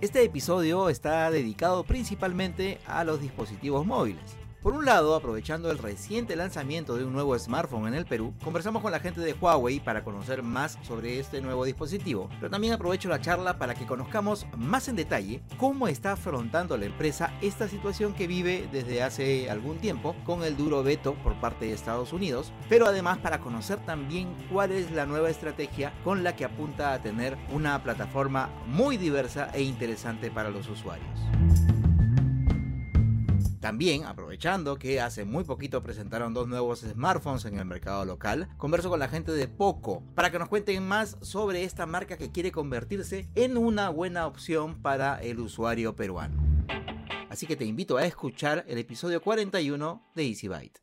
Este 0.00 0.22
episodio 0.22 0.90
está 0.90 1.28
dedicado 1.28 1.82
principalmente 1.82 2.78
a 2.86 3.02
los 3.02 3.20
dispositivos 3.20 3.84
móviles. 3.84 4.36
Por 4.62 4.74
un 4.74 4.84
lado, 4.84 5.14
aprovechando 5.14 5.70
el 5.70 5.78
reciente 5.78 6.34
lanzamiento 6.34 6.96
de 6.96 7.04
un 7.04 7.12
nuevo 7.12 7.38
smartphone 7.38 7.86
en 7.86 7.94
el 7.94 8.06
Perú, 8.06 8.34
conversamos 8.42 8.82
con 8.82 8.90
la 8.90 8.98
gente 8.98 9.20
de 9.20 9.32
Huawei 9.32 9.78
para 9.78 10.02
conocer 10.02 10.42
más 10.42 10.78
sobre 10.82 11.20
este 11.20 11.40
nuevo 11.40 11.64
dispositivo, 11.64 12.28
pero 12.40 12.50
también 12.50 12.72
aprovecho 12.72 13.08
la 13.08 13.20
charla 13.20 13.56
para 13.56 13.76
que 13.76 13.86
conozcamos 13.86 14.46
más 14.56 14.88
en 14.88 14.96
detalle 14.96 15.42
cómo 15.58 15.86
está 15.86 16.12
afrontando 16.12 16.76
la 16.76 16.86
empresa 16.86 17.32
esta 17.40 17.68
situación 17.68 18.14
que 18.14 18.26
vive 18.26 18.68
desde 18.72 19.00
hace 19.04 19.48
algún 19.48 19.78
tiempo 19.78 20.16
con 20.24 20.42
el 20.42 20.56
duro 20.56 20.82
veto 20.82 21.14
por 21.22 21.38
parte 21.38 21.66
de 21.66 21.72
Estados 21.72 22.12
Unidos, 22.12 22.52
pero 22.68 22.86
además 22.86 23.18
para 23.18 23.38
conocer 23.38 23.78
también 23.86 24.34
cuál 24.52 24.72
es 24.72 24.90
la 24.90 25.06
nueva 25.06 25.30
estrategia 25.30 25.92
con 26.02 26.24
la 26.24 26.34
que 26.34 26.44
apunta 26.44 26.92
a 26.92 27.00
tener 27.00 27.38
una 27.52 27.80
plataforma 27.84 28.50
muy 28.66 28.96
diversa 28.96 29.50
e 29.54 29.62
interesante 29.62 30.32
para 30.32 30.50
los 30.50 30.68
usuarios. 30.68 31.77
También, 33.68 34.06
aprovechando 34.06 34.78
que 34.78 34.98
hace 34.98 35.26
muy 35.26 35.44
poquito 35.44 35.82
presentaron 35.82 36.32
dos 36.32 36.48
nuevos 36.48 36.80
smartphones 36.80 37.44
en 37.44 37.58
el 37.58 37.66
mercado 37.66 38.06
local, 38.06 38.48
converso 38.56 38.88
con 38.88 38.98
la 38.98 39.08
gente 39.08 39.30
de 39.30 39.46
Poco 39.46 40.02
para 40.14 40.30
que 40.30 40.38
nos 40.38 40.48
cuenten 40.48 40.88
más 40.88 41.18
sobre 41.20 41.64
esta 41.64 41.84
marca 41.84 42.16
que 42.16 42.32
quiere 42.32 42.50
convertirse 42.50 43.28
en 43.34 43.58
una 43.58 43.90
buena 43.90 44.26
opción 44.26 44.80
para 44.80 45.20
el 45.20 45.38
usuario 45.38 45.94
peruano. 45.94 46.64
Así 47.28 47.46
que 47.46 47.56
te 47.56 47.66
invito 47.66 47.98
a 47.98 48.06
escuchar 48.06 48.64
el 48.68 48.78
episodio 48.78 49.20
41 49.20 50.02
de 50.14 50.26
Easy 50.26 50.48
Byte. 50.48 50.80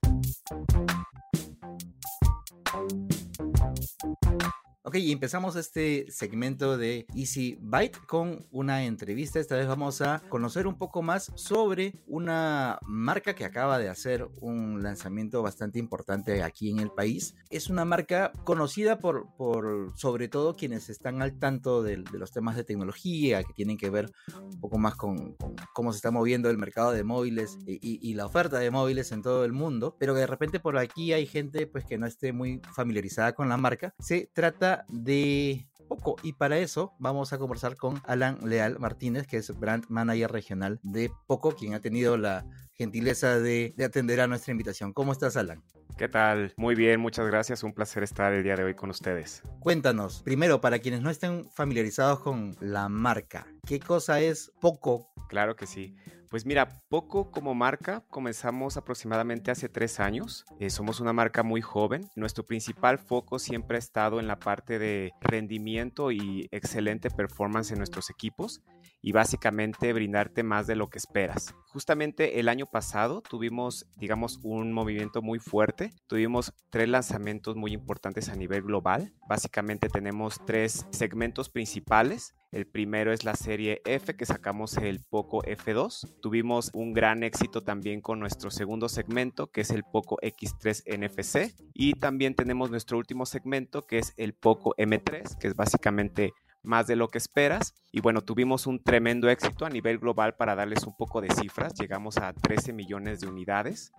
Y 4.97 5.11
empezamos 5.11 5.57
este 5.57 6.05
segmento 6.09 6.77
de 6.77 7.05
Easy 7.13 7.57
Byte 7.59 7.97
con 8.07 8.47
una 8.51 8.85
entrevista. 8.85 9.41
Esta 9.41 9.57
vez 9.57 9.67
vamos 9.67 9.99
a 10.01 10.21
conocer 10.29 10.67
un 10.67 10.77
poco 10.77 11.01
más 11.01 11.33
sobre 11.35 11.95
una 12.07 12.79
marca 12.81 13.35
que 13.35 13.43
acaba 13.43 13.77
de 13.77 13.89
hacer 13.89 14.25
un 14.39 14.81
lanzamiento 14.83 15.43
bastante 15.43 15.79
importante 15.79 16.43
aquí 16.43 16.71
en 16.71 16.79
el 16.79 16.91
país. 16.91 17.35
Es 17.49 17.69
una 17.69 17.83
marca 17.83 18.31
conocida 18.45 18.99
por, 18.99 19.35
por 19.35 19.91
sobre 19.97 20.29
todo 20.29 20.55
quienes 20.55 20.89
están 20.89 21.21
al 21.21 21.39
tanto 21.39 21.83
de, 21.83 21.97
los 22.13 22.31
temas 22.31 22.55
de 22.55 22.63
tecnología, 22.63 23.43
que 23.43 23.53
tienen 23.53 23.77
que 23.77 23.89
ver 23.89 24.09
un 24.41 24.61
poco 24.61 24.77
más 24.77 24.95
con, 24.95 25.35
cómo 25.73 25.91
se 25.91 25.97
está 25.97 26.09
moviendo 26.09 26.49
el 26.49 26.57
mercado 26.57 26.91
de 26.91 27.03
móviles 27.03 27.57
y, 27.67 27.99
y, 28.01 28.13
la 28.13 28.27
oferta 28.27 28.59
de 28.59 28.71
móviles 28.71 29.11
en 29.11 29.21
todo 29.21 29.43
el 29.43 29.51
mundo, 29.51 29.97
pero 29.99 30.13
que 30.13 30.21
de 30.21 30.27
repente 30.27 30.61
por 30.61 30.77
aquí 30.77 31.11
hay 31.11 31.25
gente 31.25 31.67
pues 31.67 31.83
que 31.83 31.97
no 31.97 32.07
esté 32.07 32.31
muy 32.31 32.61
familiarizada 32.73 33.33
con 33.33 33.49
la 33.49 33.57
marca. 33.57 33.93
Se 33.99 34.29
trata 34.33 34.84
de 34.89 35.67
Poco. 35.87 36.15
Y 36.23 36.33
para 36.33 36.57
eso 36.57 36.93
vamos 36.99 37.33
a 37.33 37.37
conversar 37.37 37.77
con 37.77 38.01
Alan 38.05 38.39
Leal 38.43 38.79
Martínez, 38.79 39.27
que 39.27 39.37
es 39.37 39.57
Brand 39.57 39.85
Manager 39.89 40.31
Regional 40.31 40.79
de 40.83 41.11
Poco, 41.27 41.55
quien 41.55 41.73
ha 41.73 41.79
tenido 41.79 42.17
la 42.17 42.45
gentileza 42.73 43.39
de, 43.39 43.73
de, 43.77 43.85
atender 43.85 44.19
a 44.19 44.27
nuestra 44.27 44.51
invitación. 44.51 44.93
¿Cómo 44.93 45.11
estás, 45.11 45.37
Alan? 45.37 45.63
¿Qué 45.97 46.09
tal? 46.09 46.53
Muy 46.57 46.75
bien, 46.75 46.99
muchas 46.99 47.25
gracias. 47.27 47.63
Un 47.63 47.73
placer 47.73 48.03
estar 48.03 48.33
el 48.33 48.43
día 48.43 48.55
de 48.55 48.65
hoy 48.65 48.73
con 48.75 48.89
ustedes. 48.89 49.43
Cuéntanos, 49.59 50.21
primero, 50.23 50.59
para 50.59 50.79
quienes 50.79 51.01
no 51.01 51.09
estén 51.09 51.45
familiarizados 51.51 52.19
con 52.19 52.55
la 52.59 52.89
marca, 52.89 53.47
¿qué 53.65 53.79
cosa 53.79 54.19
es 54.19 54.51
Poco? 54.59 55.13
Claro 55.29 55.55
que 55.55 55.67
sí. 55.67 55.95
Pues 56.35 56.45
mira, 56.45 56.67
poco 56.89 57.31
como 57.31 57.55
marca 57.55 58.03
comenzamos 58.09 58.75
aproximadamente 58.75 59.51
hace 59.51 59.69
tres 59.69 60.01
años. 60.01 60.43
Eh, 60.59 60.69
somos 60.69 60.99
una 60.99 61.13
marca 61.13 61.43
muy 61.43 61.61
joven. 61.61 62.09
Nuestro 62.17 62.45
principal 62.45 62.99
foco 62.99 63.39
siempre 63.39 63.77
ha 63.77 63.79
estado 63.79 64.19
en 64.19 64.27
la 64.27 64.37
parte 64.37 64.77
de 64.77 65.13
rendimiento 65.21 66.11
y 66.11 66.49
excelente 66.51 67.09
performance 67.09 67.71
en 67.71 67.77
nuestros 67.77 68.09
equipos 68.09 68.61
y 69.05 69.11
básicamente 69.11 69.93
brindarte 69.93 70.41
más 70.41 70.65
de 70.65 70.75
lo 70.75 70.89
que 70.89 70.97
esperas. 70.97 71.53
Justamente 71.67 72.39
el 72.39 72.49
año 72.49 72.65
pasado 72.65 73.21
tuvimos, 73.21 73.85
digamos, 73.97 74.39
un 74.41 74.73
movimiento 74.73 75.21
muy 75.21 75.37
fuerte. 75.37 75.93
Tuvimos 76.07 76.53
tres 76.71 76.89
lanzamientos 76.89 77.55
muy 77.55 77.71
importantes 77.71 78.29
a 78.29 78.35
nivel 78.35 78.63
global. 78.63 79.13
Básicamente 79.29 79.89
tenemos 79.89 80.43
tres 80.47 80.87
segmentos 80.89 81.49
principales. 81.49 82.33
El 82.51 82.65
primero 82.65 83.13
es 83.13 83.25
la 83.25 83.35
serie 83.35 83.83
F 83.85 84.15
que 84.15 84.25
sacamos 84.25 84.75
el 84.77 85.01
Poco 85.07 85.43
F2. 85.43 86.19
Tuvimos 86.19 86.71
un 86.73 86.93
gran 86.93 87.21
éxito 87.21 87.61
también 87.61 88.01
con 88.01 88.19
nuestro 88.19 88.49
segundo 88.49 88.89
segmento 88.89 89.51
que 89.51 89.61
es 89.61 89.69
el 89.69 89.83
Poco 89.83 90.17
X3 90.23 90.97
NFC. 90.97 91.53
Y 91.75 91.93
también 91.93 92.33
tenemos 92.33 92.71
nuestro 92.71 92.97
último 92.97 93.27
segmento 93.27 93.85
que 93.85 93.99
es 93.99 94.15
el 94.17 94.33
Poco 94.33 94.73
M3 94.77 95.37
que 95.37 95.47
es 95.47 95.55
básicamente 95.55 96.33
más 96.65 96.87
de 96.87 96.95
lo 96.95 97.07
que 97.07 97.17
esperas. 97.17 97.73
Y 97.91 98.01
bueno, 98.01 98.21
tuvimos 98.21 98.67
un 98.67 98.81
tremendo 98.81 99.29
éxito 99.29 99.65
a 99.65 99.69
nivel 99.69 99.99
global 99.99 100.35
para 100.35 100.55
darles 100.55 100.83
un 100.85 100.95
poco 100.95 101.21
de 101.21 101.29
cifras. 101.33 101.73
Llegamos 101.75 102.17
a 102.17 102.33
13 102.33 102.73
millones 102.73 103.19
de 103.19 103.27
unidades. 103.27 103.91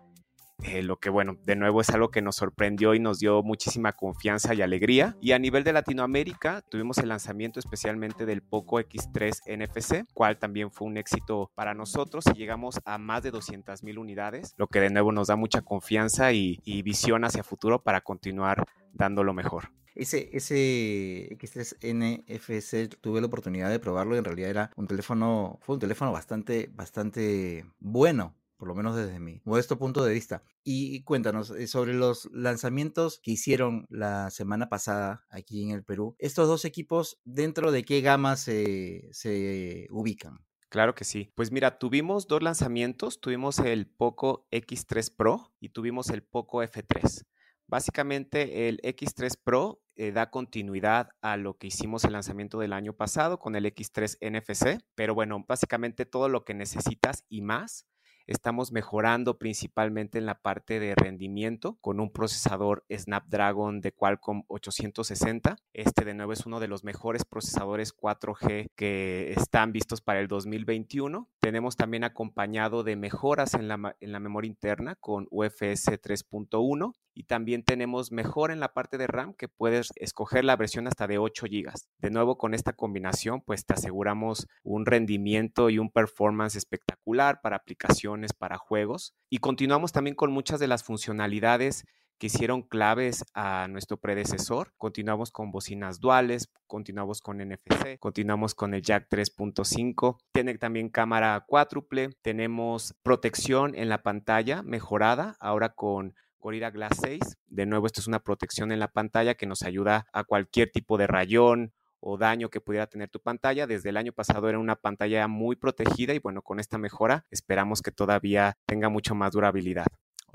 Eh, 0.62 0.82
lo 0.82 0.98
que 0.98 1.10
bueno, 1.10 1.36
de 1.44 1.54
nuevo 1.54 1.80
es 1.80 1.90
algo 1.90 2.10
que 2.10 2.22
nos 2.22 2.36
sorprendió 2.36 2.94
y 2.94 2.98
nos 2.98 3.18
dio 3.18 3.42
muchísima 3.42 3.92
confianza 3.92 4.54
y 4.54 4.62
alegría. 4.62 5.16
Y 5.20 5.32
a 5.32 5.38
nivel 5.38 5.64
de 5.64 5.72
Latinoamérica 5.72 6.62
tuvimos 6.62 6.98
el 6.98 7.08
lanzamiento 7.08 7.60
especialmente 7.60 8.24
del 8.24 8.42
Poco 8.42 8.80
X3 8.80 9.42
NFC, 9.46 10.06
cual 10.14 10.38
también 10.38 10.70
fue 10.70 10.88
un 10.88 10.96
éxito 10.96 11.50
para 11.54 11.74
nosotros 11.74 12.24
y 12.34 12.38
llegamos 12.38 12.80
a 12.84 12.98
más 12.98 13.22
de 13.22 13.30
200 13.30 13.82
mil 13.82 13.98
unidades, 13.98 14.54
lo 14.56 14.66
que 14.68 14.80
de 14.80 14.90
nuevo 14.90 15.12
nos 15.12 15.28
da 15.28 15.36
mucha 15.36 15.62
confianza 15.62 16.32
y, 16.32 16.60
visión 16.86 17.24
hacia 17.24 17.42
futuro 17.42 17.82
para 17.82 18.02
continuar 18.02 18.64
dando 18.92 19.24
lo 19.24 19.34
mejor. 19.34 19.72
Ese, 19.96 20.28
ese 20.32 21.36
X3 21.36 21.78
NFC 21.82 22.96
tuve 23.00 23.20
la 23.20 23.26
oportunidad 23.26 23.70
de 23.70 23.80
probarlo 23.80 24.14
y 24.14 24.18
en 24.18 24.24
realidad 24.24 24.50
era 24.50 24.70
un 24.76 24.86
teléfono, 24.86 25.58
fue 25.62 25.74
un 25.74 25.80
teléfono 25.80 26.12
bastante, 26.12 26.70
bastante 26.72 27.64
bueno 27.80 28.34
por 28.56 28.68
lo 28.68 28.74
menos 28.74 28.96
desde 28.96 29.20
mi 29.20 29.40
modesto 29.44 29.78
punto 29.78 30.04
de 30.04 30.14
vista. 30.14 30.42
Y 30.64 31.02
cuéntanos 31.04 31.52
sobre 31.66 31.94
los 31.94 32.28
lanzamientos 32.32 33.20
que 33.22 33.32
hicieron 33.32 33.86
la 33.88 34.30
semana 34.30 34.68
pasada 34.68 35.24
aquí 35.30 35.62
en 35.62 35.70
el 35.70 35.84
Perú. 35.84 36.16
Estos 36.18 36.48
dos 36.48 36.64
equipos, 36.64 37.20
¿dentro 37.24 37.72
de 37.72 37.84
qué 37.84 38.00
gama 38.00 38.36
se, 38.36 39.08
se 39.12 39.86
ubican? 39.90 40.44
Claro 40.68 40.94
que 40.94 41.04
sí. 41.04 41.32
Pues 41.34 41.52
mira, 41.52 41.78
tuvimos 41.78 42.26
dos 42.26 42.42
lanzamientos. 42.42 43.20
Tuvimos 43.20 43.58
el 43.60 43.86
Poco 43.86 44.46
X3 44.50 45.14
Pro 45.14 45.52
y 45.60 45.70
tuvimos 45.70 46.10
el 46.10 46.22
Poco 46.22 46.62
F3. 46.62 47.24
Básicamente 47.68 48.68
el 48.68 48.80
X3 48.82 49.38
Pro 49.42 49.82
eh, 49.96 50.12
da 50.12 50.30
continuidad 50.30 51.08
a 51.20 51.36
lo 51.36 51.56
que 51.56 51.68
hicimos 51.68 52.04
el 52.04 52.12
lanzamiento 52.12 52.58
del 52.58 52.72
año 52.72 52.92
pasado 52.92 53.38
con 53.38 53.56
el 53.56 53.64
X3 53.64 54.18
NFC, 54.20 54.84
pero 54.94 55.14
bueno, 55.14 55.44
básicamente 55.48 56.04
todo 56.04 56.28
lo 56.28 56.44
que 56.44 56.54
necesitas 56.54 57.24
y 57.28 57.40
más 57.40 57.86
estamos 58.26 58.72
mejorando 58.72 59.38
principalmente 59.38 60.18
en 60.18 60.26
la 60.26 60.40
parte 60.40 60.80
de 60.80 60.94
rendimiento 60.94 61.78
con 61.80 62.00
un 62.00 62.10
procesador 62.10 62.84
Snapdragon 62.92 63.80
de 63.80 63.92
Qualcomm 63.92 64.44
860. 64.48 65.56
Este 65.72 66.04
de 66.04 66.14
nuevo 66.14 66.32
es 66.32 66.46
uno 66.46 66.60
de 66.60 66.68
los 66.68 66.84
mejores 66.84 67.24
procesadores 67.24 67.96
4G 67.96 68.70
que 68.74 69.32
están 69.36 69.72
vistos 69.72 70.00
para 70.00 70.20
el 70.20 70.28
2021. 70.28 71.28
Tenemos 71.46 71.76
también 71.76 72.02
acompañado 72.02 72.82
de 72.82 72.96
mejoras 72.96 73.54
en 73.54 73.68
la, 73.68 73.94
en 74.00 74.10
la 74.10 74.18
memoria 74.18 74.48
interna 74.48 74.96
con 74.96 75.28
UFS 75.30 75.86
3.1 75.92 76.92
y 77.14 77.22
también 77.22 77.62
tenemos 77.62 78.10
mejor 78.10 78.50
en 78.50 78.58
la 78.58 78.74
parte 78.74 78.98
de 78.98 79.06
RAM 79.06 79.32
que 79.32 79.46
puedes 79.46 79.92
escoger 79.94 80.44
la 80.44 80.56
versión 80.56 80.88
hasta 80.88 81.06
de 81.06 81.18
8 81.18 81.46
GB. 81.48 81.72
De 81.98 82.10
nuevo 82.10 82.36
con 82.36 82.52
esta 82.52 82.72
combinación 82.72 83.42
pues 83.42 83.64
te 83.64 83.74
aseguramos 83.74 84.48
un 84.64 84.86
rendimiento 84.86 85.70
y 85.70 85.78
un 85.78 85.92
performance 85.92 86.56
espectacular 86.56 87.40
para 87.40 87.54
aplicaciones, 87.54 88.32
para 88.32 88.58
juegos 88.58 89.14
y 89.30 89.38
continuamos 89.38 89.92
también 89.92 90.16
con 90.16 90.32
muchas 90.32 90.58
de 90.58 90.66
las 90.66 90.82
funcionalidades 90.82 91.84
que 92.18 92.28
hicieron 92.28 92.62
claves 92.62 93.24
a 93.34 93.68
nuestro 93.68 93.98
predecesor. 93.98 94.72
Continuamos 94.78 95.30
con 95.30 95.50
bocinas 95.50 96.00
duales, 96.00 96.48
continuamos 96.66 97.20
con 97.20 97.38
NFC, 97.38 97.98
continuamos 97.98 98.54
con 98.54 98.74
el 98.74 98.82
jack 98.82 99.08
3.5. 99.10 100.18
Tiene 100.32 100.56
también 100.58 100.88
cámara 100.88 101.44
cuádruple, 101.46 102.10
tenemos 102.22 102.94
protección 103.02 103.74
en 103.74 103.88
la 103.88 104.02
pantalla 104.02 104.62
mejorada, 104.62 105.36
ahora 105.40 105.70
con 105.70 106.14
Gorilla 106.38 106.70
Glass 106.70 106.98
6. 107.02 107.38
De 107.48 107.66
nuevo, 107.66 107.86
esto 107.86 108.00
es 108.00 108.06
una 108.06 108.20
protección 108.20 108.72
en 108.72 108.78
la 108.78 108.88
pantalla 108.88 109.34
que 109.34 109.46
nos 109.46 109.62
ayuda 109.62 110.06
a 110.12 110.24
cualquier 110.24 110.70
tipo 110.70 110.96
de 110.96 111.06
rayón 111.06 111.72
o 112.00 112.18
daño 112.18 112.50
que 112.50 112.60
pudiera 112.60 112.86
tener 112.86 113.08
tu 113.08 113.20
pantalla. 113.20 113.66
Desde 113.66 113.88
el 113.88 113.96
año 113.96 114.12
pasado 114.12 114.48
era 114.48 114.58
una 114.58 114.76
pantalla 114.76 115.26
muy 115.28 115.56
protegida 115.56 116.14
y 116.14 116.18
bueno, 116.20 116.42
con 116.42 116.60
esta 116.60 116.78
mejora 116.78 117.26
esperamos 117.30 117.82
que 117.82 117.90
todavía 117.90 118.56
tenga 118.66 118.88
mucho 118.88 119.14
más 119.14 119.32
durabilidad. 119.32 119.86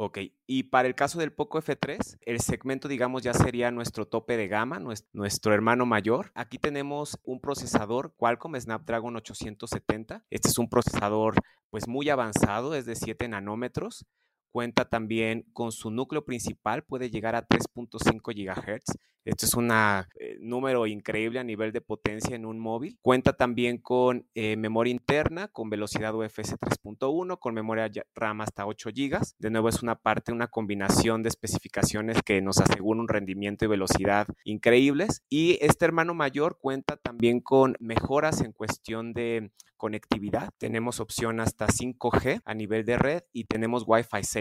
Ok, 0.04 0.18
y 0.48 0.64
para 0.64 0.88
el 0.88 0.96
caso 0.96 1.20
del 1.20 1.32
Poco 1.32 1.62
F3, 1.62 2.18
el 2.22 2.40
segmento, 2.40 2.88
digamos, 2.88 3.22
ya 3.22 3.36
sería 3.36 3.70
nuestro 3.70 4.08
tope 4.08 4.36
de 4.36 4.48
gama, 4.48 4.80
nuestro 5.14 5.54
hermano 5.54 5.86
mayor. 5.86 6.32
Aquí 6.34 6.58
tenemos 6.58 7.20
un 7.24 7.40
procesador 7.40 8.16
Qualcomm 8.18 8.60
Snapdragon 8.60 9.16
870. 9.16 10.26
Este 10.32 10.50
es 10.50 10.58
un 10.58 10.70
procesador 10.70 11.36
pues 11.70 11.88
muy 11.88 12.10
avanzado, 12.10 12.74
es 12.74 12.88
de 12.88 12.96
7 12.96 13.28
nanómetros. 13.28 14.08
Cuenta 14.52 14.86
también 14.86 15.46
con 15.54 15.72
su 15.72 15.92
núcleo 15.92 16.26
principal, 16.26 16.84
puede 16.84 17.10
llegar 17.10 17.36
a 17.36 17.48
3.5 17.48 18.34
GHz. 18.36 18.98
Esto 19.24 19.46
es 19.46 19.54
un 19.54 19.72
eh, 19.72 20.38
número 20.40 20.88
increíble 20.88 21.40
a 21.40 21.44
nivel 21.44 21.72
de 21.72 21.82
potencia 21.82 22.36
en 22.36 22.46
un 22.46 22.60
móvil. 22.60 22.98
Cuenta 23.02 23.34
también 23.34 23.78
con 23.78 24.28
eh, 24.34 24.58
memoria 24.58 24.92
interna, 24.92 25.48
con 25.48 25.70
velocidad 25.70 26.16
UFS 26.16 26.58
3.1, 26.58 27.38
con 27.38 27.54
memoria 27.54 27.92
RAM 28.16 28.42
hasta 28.42 28.66
8 28.66 28.90
GB. 28.90 29.20
De 29.38 29.52
nuevo 29.52 29.70
es 29.70 29.84
una 29.84 29.96
parte, 29.96 30.32
una 30.32 30.48
combinación 30.48 31.22
de 31.22 31.30
especificaciones 31.30 32.24
que 32.24 32.42
nos 32.42 32.58
asegura 32.58 33.00
un 33.00 33.08
rendimiento 33.08 33.64
y 33.66 33.68
velocidad 33.68 34.28
increíbles. 34.44 35.24
Y 35.30 35.60
este 35.62 35.86
hermano 35.86 36.16
mayor 36.16 36.58
cuenta 36.60 36.98
también 36.98 37.42
con 37.42 37.78
mejoras 37.80 38.42
en 38.42 38.54
cuestión 38.54 39.14
de 39.14 39.52
conectividad. 39.82 40.52
Tenemos 40.60 41.00
opción 41.00 41.40
hasta 41.40 41.66
5G 41.66 42.42
a 42.46 42.54
nivel 42.54 42.86
de 42.86 42.98
red 42.98 43.24
y 43.34 43.46
tenemos 43.46 43.84
Wi-Fi 43.88 44.24
6. 44.24 44.41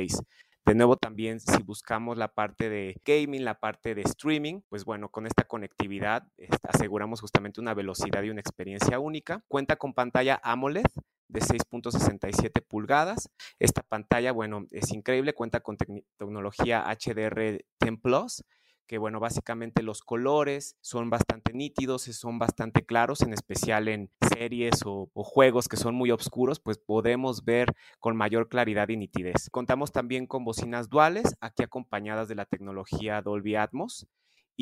De 0.67 0.75
nuevo, 0.75 0.97
también 0.97 1.41
si 1.41 1.63
buscamos 1.63 2.19
la 2.19 2.29
parte 2.29 2.69
de 2.69 3.01
gaming, 3.05 3.45
la 3.45 3.59
parte 3.59 3.95
de 3.95 4.03
streaming, 4.03 4.61
pues 4.69 4.85
bueno, 4.85 5.09
con 5.09 5.27
esta 5.27 5.45
conectividad 5.45 6.29
aseguramos 6.63 7.21
justamente 7.21 7.61
una 7.61 7.75
velocidad 7.75 8.23
y 8.23 8.31
una 8.31 8.41
experiencia 8.41 8.99
única. 8.99 9.43
Cuenta 9.49 9.77
con 9.77 9.95
pantalla 9.95 10.41
AMOLED 10.45 10.85
de 11.29 11.41
6.67 11.41 12.63
pulgadas. 12.67 13.31
Esta 13.59 13.83
pantalla, 13.83 14.33
bueno, 14.33 14.67
es 14.71 14.93
increíble, 14.93 15.33
cuenta 15.33 15.61
con 15.61 15.77
tecnología 16.19 16.85
HDR 16.87 17.65
10 17.81 18.01
Plus 18.03 18.45
que 18.91 18.99
bueno, 18.99 19.21
básicamente 19.21 19.85
los 19.85 20.03
colores 20.03 20.77
son 20.81 21.11
bastante 21.11 21.53
nítidos, 21.53 22.03
son 22.03 22.41
bastante 22.41 22.85
claros, 22.85 23.21
en 23.21 23.33
especial 23.33 23.87
en 23.87 24.11
series 24.35 24.81
o, 24.85 25.09
juegos 25.15 25.69
que 25.69 25.77
son 25.77 25.95
muy 25.95 26.11
oscuros, 26.11 26.59
pues 26.59 26.79
podemos 26.79 27.45
ver 27.45 27.73
con 28.01 28.17
mayor 28.17 28.49
claridad 28.49 28.89
y 28.89 28.97
nitidez. 28.97 29.49
Contamos 29.53 29.93
también 29.93 30.27
con 30.27 30.45
bocinas 30.45 30.89
duales, 30.89 31.37
aquí 31.41 31.63
acompañadas 31.63 32.27
de 32.27 32.35
la 32.35 32.47
tecnología 32.47 33.23
Dolby 33.23 33.55
Atmos. 33.55 34.09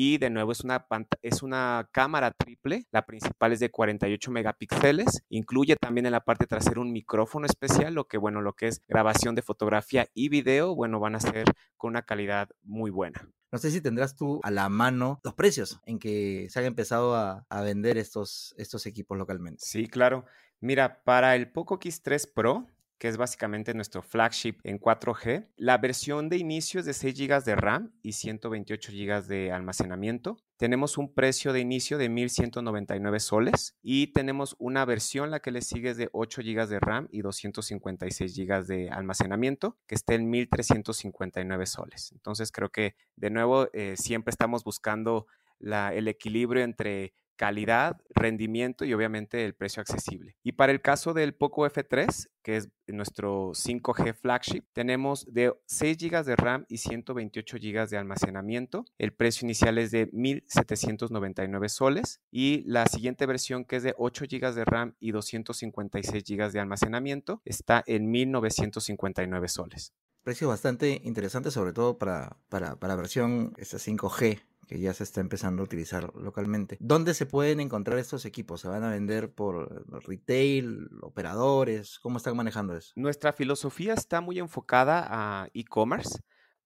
Y 0.01 0.17
de 0.17 0.29
nuevo 0.29 0.53
es 0.53 0.61
una, 0.61 0.87
es 1.21 1.43
una 1.43 1.89
cámara 1.91 2.31
triple, 2.31 2.87
la 2.89 3.05
principal 3.05 3.51
es 3.51 3.59
de 3.59 3.69
48 3.69 4.31
megapíxeles, 4.31 5.25
incluye 5.27 5.75
también 5.75 6.05
en 6.05 6.13
la 6.13 6.23
parte 6.23 6.47
trasera 6.47 6.79
un 6.79 6.93
micrófono 6.93 7.45
especial, 7.45 7.95
lo 7.95 8.07
que 8.07 8.17
bueno, 8.17 8.39
lo 8.39 8.53
que 8.53 8.67
es 8.67 8.81
grabación 8.87 9.35
de 9.35 9.41
fotografía 9.41 10.07
y 10.13 10.29
video, 10.29 10.73
bueno, 10.73 11.01
van 11.01 11.15
a 11.15 11.19
ser 11.19 11.43
con 11.75 11.89
una 11.89 12.03
calidad 12.03 12.47
muy 12.63 12.91
buena. 12.91 13.29
No 13.51 13.57
sé 13.57 13.71
si 13.71 13.81
tendrás 13.81 14.15
tú 14.15 14.39
a 14.43 14.51
la 14.51 14.69
mano 14.69 15.19
los 15.21 15.33
precios 15.33 15.81
en 15.85 15.99
que 15.99 16.47
se 16.49 16.59
han 16.59 16.65
empezado 16.65 17.13
a, 17.17 17.45
vender 17.61 17.97
estos, 17.97 18.55
estos 18.57 18.85
equipos 18.85 19.17
localmente. 19.17 19.61
Sí, 19.65 19.87
claro. 19.87 20.23
Mira, 20.61 21.03
para 21.03 21.35
el 21.35 21.51
Poco 21.51 21.77
X3 21.77 22.31
Pro, 22.33 22.67
que 22.99 23.07
es 23.07 23.17
básicamente 23.17 23.73
nuestro 23.73 24.01
flagship 24.01 24.57
en 24.63 24.79
4G. 24.79 25.47
La 25.55 25.77
versión 25.77 26.29
de 26.29 26.37
inicio 26.37 26.81
es 26.81 26.85
de 26.85 26.93
6 26.93 27.17
GB 27.17 27.43
de 27.43 27.55
RAM 27.55 27.93
y 28.03 28.11
128 28.11 28.91
GB 28.91 29.23
de 29.25 29.51
almacenamiento. 29.51 30.37
Tenemos 30.57 30.97
un 30.97 31.13
precio 31.13 31.53
de 31.53 31.61
inicio 31.61 31.97
de 31.97 32.09
1.199 32.09 33.19
soles 33.19 33.77
y 33.81 34.07
tenemos 34.07 34.57
una 34.59 34.83
versión, 34.83 35.31
la 35.31 35.39
que 35.39 35.51
le 35.51 35.61
sigue 35.61 35.91
es 35.91 35.97
de 35.97 36.09
8 36.11 36.41
GB 36.43 36.67
de 36.67 36.79
RAM 36.81 37.07
y 37.09 37.21
256 37.21 38.35
GB 38.35 38.65
de 38.65 38.89
almacenamiento, 38.89 39.77
que 39.87 39.95
está 39.95 40.15
en 40.15 40.29
1.359 40.29 41.65
soles. 41.65 42.11
Entonces 42.11 42.51
creo 42.51 42.69
que 42.69 42.95
de 43.15 43.29
nuevo 43.29 43.69
eh, 43.71 43.95
siempre 43.95 44.31
estamos 44.31 44.65
buscando 44.65 45.25
el 45.61 46.07
equilibrio 46.07 46.63
entre 46.63 47.13
calidad, 47.39 48.01
rendimiento 48.09 48.83
y 48.83 48.93
obviamente 48.93 49.45
el 49.45 49.55
precio 49.55 49.79
accesible. 49.79 50.35
Y 50.43 50.51
para 50.51 50.73
el 50.73 50.81
caso 50.81 51.13
del 51.13 51.33
Poco 51.33 51.65
F3, 51.65 52.27
que 52.43 52.57
es 52.57 52.69
nuestro 52.85 53.51
5G 53.51 54.13
flagship, 54.13 54.63
tenemos 54.73 55.25
de 55.31 55.53
6 55.67 55.97
GB 55.97 56.25
de 56.25 56.35
RAM 56.35 56.65
y 56.67 56.79
128 56.79 57.57
GB 57.57 57.87
de 57.87 57.97
almacenamiento. 57.97 58.83
El 58.97 59.13
precio 59.13 59.45
inicial 59.45 59.77
es 59.77 59.91
de 59.91 60.11
1.799 60.11 61.69
soles 61.69 62.19
y 62.29 62.63
la 62.65 62.85
siguiente 62.87 63.25
versión 63.25 63.63
que 63.63 63.77
es 63.77 63.83
de 63.83 63.95
8 63.97 64.25
GB 64.29 64.53
de 64.53 64.65
RAM 64.65 64.95
y 64.99 65.11
256 65.11 66.25
GB 66.25 66.51
de 66.51 66.59
almacenamiento 66.59 67.41
está 67.45 67.85
en 67.87 68.11
1.959 68.11 69.47
soles. 69.47 69.93
Precio 70.25 70.49
bastante 70.49 70.99
interesante, 71.05 71.51
sobre 71.51 71.71
todo 71.71 71.97
para, 71.97 72.35
para, 72.49 72.75
para 72.75 72.97
versión 72.97 73.53
esta 73.57 73.77
5G 73.77 74.41
que 74.69 74.79
ya 74.79 74.93
se 74.93 75.03
está 75.03 75.19
empezando 75.19 75.63
a 75.63 75.65
utilizar 75.65 76.13
localmente. 76.15 76.77
¿Dónde 76.79 77.15
se 77.15 77.25
pueden 77.25 77.59
encontrar 77.59 77.97
estos 77.97 78.23
equipos? 78.25 78.61
¿Se 78.61 78.67
van 78.67 78.83
a 78.83 78.91
vender 78.91 79.33
por 79.33 79.83
retail, 80.05 80.89
operadores? 81.01 81.97
¿Cómo 81.97 82.17
están 82.17 82.37
manejando 82.37 82.77
eso? 82.77 82.93
Nuestra 82.95 83.33
filosofía 83.33 83.95
está 83.95 84.21
muy 84.21 84.37
enfocada 84.37 85.07
a 85.09 85.47
e-commerce 85.55 86.19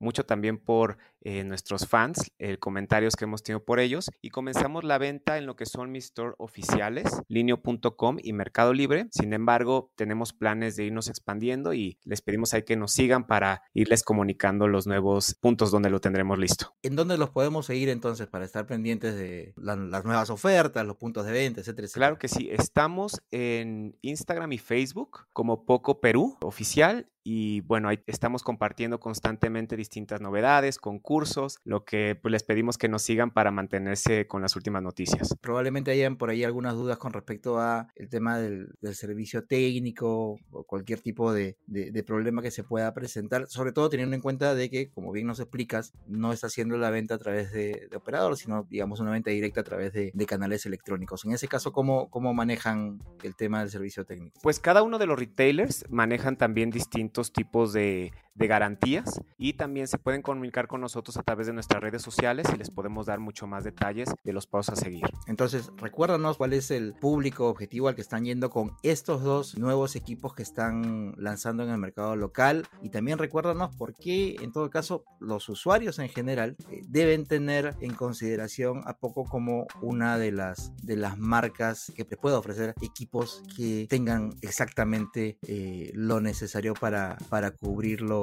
mucho 0.03 0.25
también 0.25 0.57
por 0.57 0.97
eh, 1.21 1.43
nuestros 1.43 1.87
fans, 1.87 2.31
eh, 2.37 2.57
comentarios 2.57 3.15
que 3.15 3.23
hemos 3.23 3.43
tenido 3.43 3.63
por 3.63 3.79
ellos. 3.79 4.11
Y 4.21 4.29
comenzamos 4.29 4.83
la 4.83 4.97
venta 4.97 5.37
en 5.37 5.45
lo 5.45 5.55
que 5.55 5.65
son 5.65 5.91
mis 5.91 6.05
store 6.05 6.35
oficiales, 6.37 7.21
linio.com 7.29 8.17
y 8.21 8.33
Mercado 8.33 8.73
Libre. 8.73 9.07
Sin 9.11 9.33
embargo, 9.33 9.91
tenemos 9.95 10.33
planes 10.33 10.75
de 10.75 10.85
irnos 10.85 11.07
expandiendo 11.07 11.73
y 11.73 11.97
les 12.03 12.21
pedimos 12.21 12.53
ahí 12.53 12.63
que 12.63 12.75
nos 12.75 12.91
sigan 12.91 13.25
para 13.25 13.63
irles 13.73 14.03
comunicando 14.03 14.67
los 14.67 14.85
nuevos 14.85 15.35
puntos 15.39 15.71
donde 15.71 15.89
lo 15.89 16.01
tendremos 16.01 16.37
listo. 16.37 16.75
¿En 16.83 16.95
dónde 16.95 17.17
los 17.17 17.29
podemos 17.29 17.65
seguir 17.65 17.89
entonces 17.89 18.27
para 18.27 18.45
estar 18.45 18.67
pendientes 18.67 19.15
de 19.15 19.53
las 19.55 20.03
nuevas 20.03 20.29
ofertas, 20.29 20.85
los 20.85 20.97
puntos 20.97 21.25
de 21.25 21.31
venta, 21.31 21.61
etcétera, 21.61 21.85
etcétera? 21.85 22.07
Claro 22.07 22.19
que 22.19 22.27
sí. 22.27 22.49
Estamos 22.51 23.21
en 23.31 23.97
Instagram 24.01 24.51
y 24.51 24.57
Facebook 24.57 25.27
como 25.31 25.65
Poco 25.65 26.01
Perú 26.01 26.37
oficial 26.41 27.07
y 27.23 27.61
bueno, 27.61 27.89
ahí 27.89 27.99
estamos 28.07 28.43
compartiendo 28.43 28.99
constantemente 28.99 29.77
distintas 29.77 30.21
novedades, 30.21 30.77
concursos, 30.77 31.59
lo 31.63 31.85
que 31.85 32.15
pues, 32.15 32.31
les 32.31 32.43
pedimos 32.43 32.77
que 32.77 32.89
nos 32.89 33.01
sigan 33.01 33.31
para 33.31 33.51
mantenerse 33.51 34.27
con 34.27 34.41
las 34.41 34.55
últimas 34.55 34.83
noticias. 34.83 35.35
Probablemente 35.41 35.91
hayan 35.91 36.17
por 36.17 36.29
ahí 36.29 36.43
algunas 36.43 36.73
dudas 36.73 36.97
con 36.97 37.13
respecto 37.13 37.59
a 37.59 37.87
el 37.95 38.09
tema 38.09 38.37
del, 38.37 38.67
servicio 38.93 39.45
técnico 39.45 40.39
o 40.51 40.63
cualquier 40.65 41.01
tipo 41.01 41.33
de, 41.33 41.57
de, 41.65 42.03
problema 42.03 42.41
que 42.41 42.51
se 42.51 42.63
pueda 42.63 42.93
presentar, 42.93 43.47
sobre 43.47 43.71
todo 43.71 43.89
teniendo 43.89 44.15
en 44.15 44.21
cuenta 44.21 44.53
de 44.53 44.69
que, 44.69 44.89
como 44.91 45.11
bien 45.11 45.25
nos 45.25 45.39
explicas, 45.39 45.93
no 46.05 46.31
está 46.31 46.47
haciendo 46.47 46.77
la 46.77 46.89
venta 46.89 47.15
a 47.15 47.17
través 47.17 47.51
de, 47.51 47.87
de 47.89 47.97
operador, 47.97 48.37
sino 48.37 48.67
digamos 48.69 48.99
una 48.99 49.11
venta 49.11 49.31
directa 49.31 49.61
a 49.61 49.63
través 49.63 49.93
de, 49.93 50.11
canales 50.27 50.65
electrónicos. 50.65 51.25
En 51.25 51.33
ese 51.33 51.49
caso, 51.49 51.73
¿cómo, 51.73 52.09
¿cómo 52.09 52.33
manejan 52.33 52.99
el 53.23 53.35
tema 53.35 53.59
del 53.59 53.69
servicio 53.69 54.05
técnico? 54.05 54.39
Pues 54.41 54.59
cada 54.59 54.81
uno 54.81 54.97
de 54.97 55.05
los 55.05 55.19
retailers 55.19 55.85
manejan 55.89 56.37
también 56.37 56.69
distintos 56.71 57.12
tipos 57.31 57.73
de, 57.73 58.11
de 58.35 58.47
garantías 58.47 59.21
y 59.37 59.53
también 59.53 59.87
se 59.87 59.97
pueden 59.97 60.21
comunicar 60.21 60.67
con 60.67 60.81
nosotros 60.81 61.17
a 61.17 61.23
través 61.23 61.47
de 61.47 61.53
nuestras 61.53 61.81
redes 61.81 62.01
sociales 62.01 62.47
y 62.53 62.57
les 62.57 62.69
podemos 62.69 63.05
dar 63.05 63.19
mucho 63.19 63.47
más 63.47 63.63
detalles 63.63 64.09
de 64.23 64.33
los 64.33 64.47
pasos 64.47 64.77
a 64.77 64.81
seguir. 64.81 65.03
Entonces, 65.27 65.71
recuérdanos 65.77 66.37
cuál 66.37 66.53
es 66.53 66.71
el 66.71 66.93
público 66.93 67.47
objetivo 67.47 67.87
al 67.87 67.95
que 67.95 68.01
están 68.01 68.25
yendo 68.25 68.49
con 68.49 68.71
estos 68.83 69.23
dos 69.23 69.57
nuevos 69.57 69.95
equipos 69.95 70.33
que 70.33 70.43
están 70.43 71.13
lanzando 71.17 71.63
en 71.63 71.69
el 71.69 71.77
mercado 71.77 72.15
local 72.15 72.67
y 72.81 72.89
también 72.89 73.17
recuérdanos 73.17 73.75
por 73.75 73.93
qué, 73.95 74.35
en 74.41 74.51
todo 74.51 74.69
caso, 74.69 75.03
los 75.19 75.47
usuarios 75.49 75.99
en 75.99 76.09
general 76.09 76.55
eh, 76.69 76.81
deben 76.87 77.25
tener 77.25 77.75
en 77.81 77.93
consideración 77.93 78.81
a 78.85 78.97
poco 78.97 79.25
como 79.25 79.67
una 79.81 80.17
de 80.17 80.31
las, 80.31 80.73
de 80.77 80.95
las 80.95 81.17
marcas 81.17 81.91
que 81.95 82.05
te 82.05 82.17
puede 82.17 82.35
ofrecer 82.35 82.73
equipos 82.81 83.43
que 83.55 83.87
tengan 83.89 84.33
exactamente 84.41 85.37
eh, 85.47 85.91
lo 85.93 86.19
necesario 86.21 86.73
para, 86.73 87.17
para 87.29 87.51
cubrirlo 87.51 88.22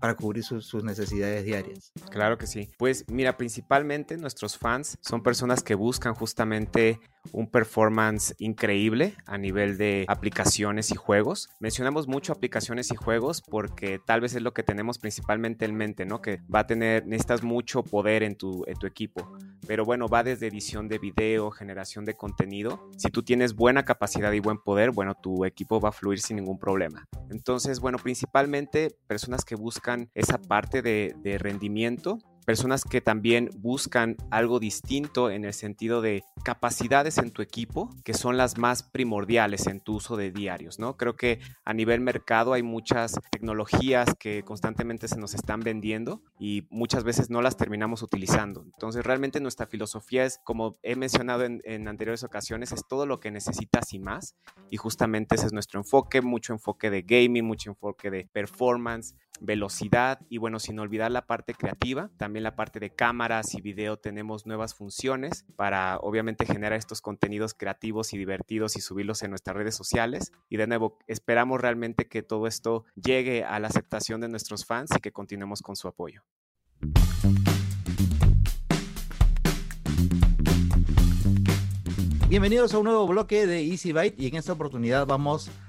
para 0.00 0.14
cubrir 0.14 0.44
sus, 0.44 0.82
necesidades 0.82 1.44
diarias. 1.44 1.92
Claro 2.10 2.38
que 2.38 2.46
sí. 2.46 2.70
Pues 2.78 3.04
mira, 3.08 3.36
principalmente 3.36 4.16
nuestros 4.16 4.56
fans 4.56 4.98
son 5.00 5.22
personas 5.22 5.62
que 5.62 5.74
buscan 5.74 6.14
justamente 6.14 7.00
un 7.32 7.50
performance 7.50 8.34
increíble 8.38 9.14
a 9.26 9.38
nivel 9.38 9.78
de 9.78 10.04
aplicaciones 10.08 10.90
y 10.90 10.96
juegos. 10.96 11.48
Mencionamos 11.60 12.08
mucho 12.08 12.32
aplicaciones 12.32 12.90
y 12.90 12.96
juegos 12.96 13.42
porque 13.42 14.00
tal 14.04 14.20
vez 14.20 14.34
es 14.34 14.42
lo 14.42 14.52
que 14.52 14.62
tenemos 14.62 14.98
principalmente 14.98 15.64
en 15.64 15.74
mente, 15.74 16.06
¿no? 16.06 16.20
Que 16.20 16.40
va 16.52 16.60
a 16.60 16.66
tener, 16.66 17.06
necesitas 17.06 17.42
mucho 17.42 17.82
poder 17.82 18.22
en 18.22 18.36
tu, 18.36 18.64
en 18.66 18.76
tu 18.76 18.86
equipo. 18.86 19.36
Pero 19.66 19.84
bueno, 19.84 20.08
va 20.08 20.22
desde 20.22 20.46
edición 20.46 20.88
de 20.88 20.98
video, 20.98 21.50
generación 21.50 22.04
de 22.04 22.14
contenido. 22.14 22.90
Si 22.96 23.10
tú 23.10 23.22
tienes 23.22 23.54
buena 23.54 23.84
capacidad 23.84 24.32
y 24.32 24.40
buen 24.40 24.58
poder, 24.58 24.90
bueno, 24.90 25.14
tu 25.14 25.44
equipo 25.44 25.80
va 25.80 25.90
a 25.90 25.92
fluir 25.92 26.20
sin 26.20 26.36
ningún 26.36 26.58
problema. 26.58 27.06
Entonces, 27.30 27.80
bueno, 27.80 27.98
principalmente 27.98 28.94
personas 29.06 29.44
que 29.44 29.56
buscan 29.56 30.10
esa 30.14 30.38
parte 30.38 30.82
de, 30.82 31.14
de 31.22 31.38
rendimiento 31.38 32.18
personas 32.48 32.82
que 32.82 33.02
también 33.02 33.50
buscan 33.58 34.16
algo 34.30 34.58
distinto 34.58 35.30
en 35.30 35.44
el 35.44 35.52
sentido 35.52 36.00
de 36.00 36.24
capacidades 36.42 37.18
en 37.18 37.30
tu 37.30 37.42
equipo 37.42 37.90
que 38.04 38.14
son 38.14 38.38
las 38.38 38.56
más 38.56 38.82
primordiales 38.82 39.66
en 39.66 39.80
tu 39.80 39.96
uso 39.96 40.16
de 40.16 40.30
diarios, 40.30 40.78
¿no? 40.78 40.96
Creo 40.96 41.14
que 41.14 41.40
a 41.66 41.74
nivel 41.74 42.00
mercado 42.00 42.54
hay 42.54 42.62
muchas 42.62 43.20
tecnologías 43.30 44.14
que 44.18 44.44
constantemente 44.44 45.08
se 45.08 45.18
nos 45.18 45.34
están 45.34 45.60
vendiendo 45.60 46.22
y 46.38 46.66
muchas 46.70 47.04
veces 47.04 47.28
no 47.28 47.42
las 47.42 47.58
terminamos 47.58 48.02
utilizando. 48.02 48.62
Entonces, 48.64 49.04
realmente 49.04 49.40
nuestra 49.40 49.66
filosofía 49.66 50.24
es, 50.24 50.40
como 50.42 50.78
he 50.82 50.96
mencionado 50.96 51.44
en, 51.44 51.60
en 51.64 51.86
anteriores 51.86 52.24
ocasiones, 52.24 52.72
es 52.72 52.88
todo 52.88 53.04
lo 53.04 53.20
que 53.20 53.30
necesitas 53.30 53.92
y 53.92 53.98
más. 53.98 54.36
Y 54.70 54.78
justamente 54.78 55.34
ese 55.34 55.44
es 55.44 55.52
nuestro 55.52 55.80
enfoque, 55.80 56.22
mucho 56.22 56.54
enfoque 56.54 56.88
de 56.88 57.02
gaming, 57.02 57.44
mucho 57.44 57.68
enfoque 57.68 58.10
de 58.10 58.26
performance, 58.32 59.14
velocidad 59.40 60.20
y 60.28 60.38
bueno, 60.38 60.58
sin 60.58 60.78
olvidar 60.78 61.10
la 61.10 61.26
parte 61.26 61.54
creativa, 61.54 62.10
también 62.16 62.37
la 62.42 62.56
parte 62.56 62.80
de 62.80 62.90
cámaras 62.90 63.54
y 63.54 63.60
video 63.60 63.98
tenemos 63.98 64.46
nuevas 64.46 64.74
funciones 64.74 65.44
para 65.56 65.98
obviamente 65.98 66.46
generar 66.46 66.78
estos 66.78 67.00
contenidos 67.00 67.54
creativos 67.54 68.12
y 68.12 68.18
divertidos 68.18 68.76
y 68.76 68.80
subirlos 68.80 69.22
en 69.22 69.30
nuestras 69.30 69.56
redes 69.56 69.74
sociales. 69.74 70.32
Y 70.48 70.56
de 70.56 70.66
nuevo, 70.66 70.98
esperamos 71.06 71.60
realmente 71.60 72.08
que 72.08 72.22
todo 72.22 72.46
esto 72.46 72.84
llegue 72.94 73.44
a 73.44 73.58
la 73.58 73.68
aceptación 73.68 74.20
de 74.20 74.28
nuestros 74.28 74.64
fans 74.64 74.90
y 74.96 75.00
que 75.00 75.12
continuemos 75.12 75.62
con 75.62 75.76
su 75.76 75.88
apoyo. 75.88 76.22
Bienvenidos 82.28 82.74
a 82.74 82.78
un 82.78 82.84
nuevo 82.84 83.06
bloque 83.06 83.46
de 83.46 83.62
Easy 83.62 83.92
Byte 83.92 84.20
y 84.20 84.26
en 84.26 84.36
esta 84.36 84.52
oportunidad 84.52 85.06
vamos 85.06 85.48
a 85.48 85.67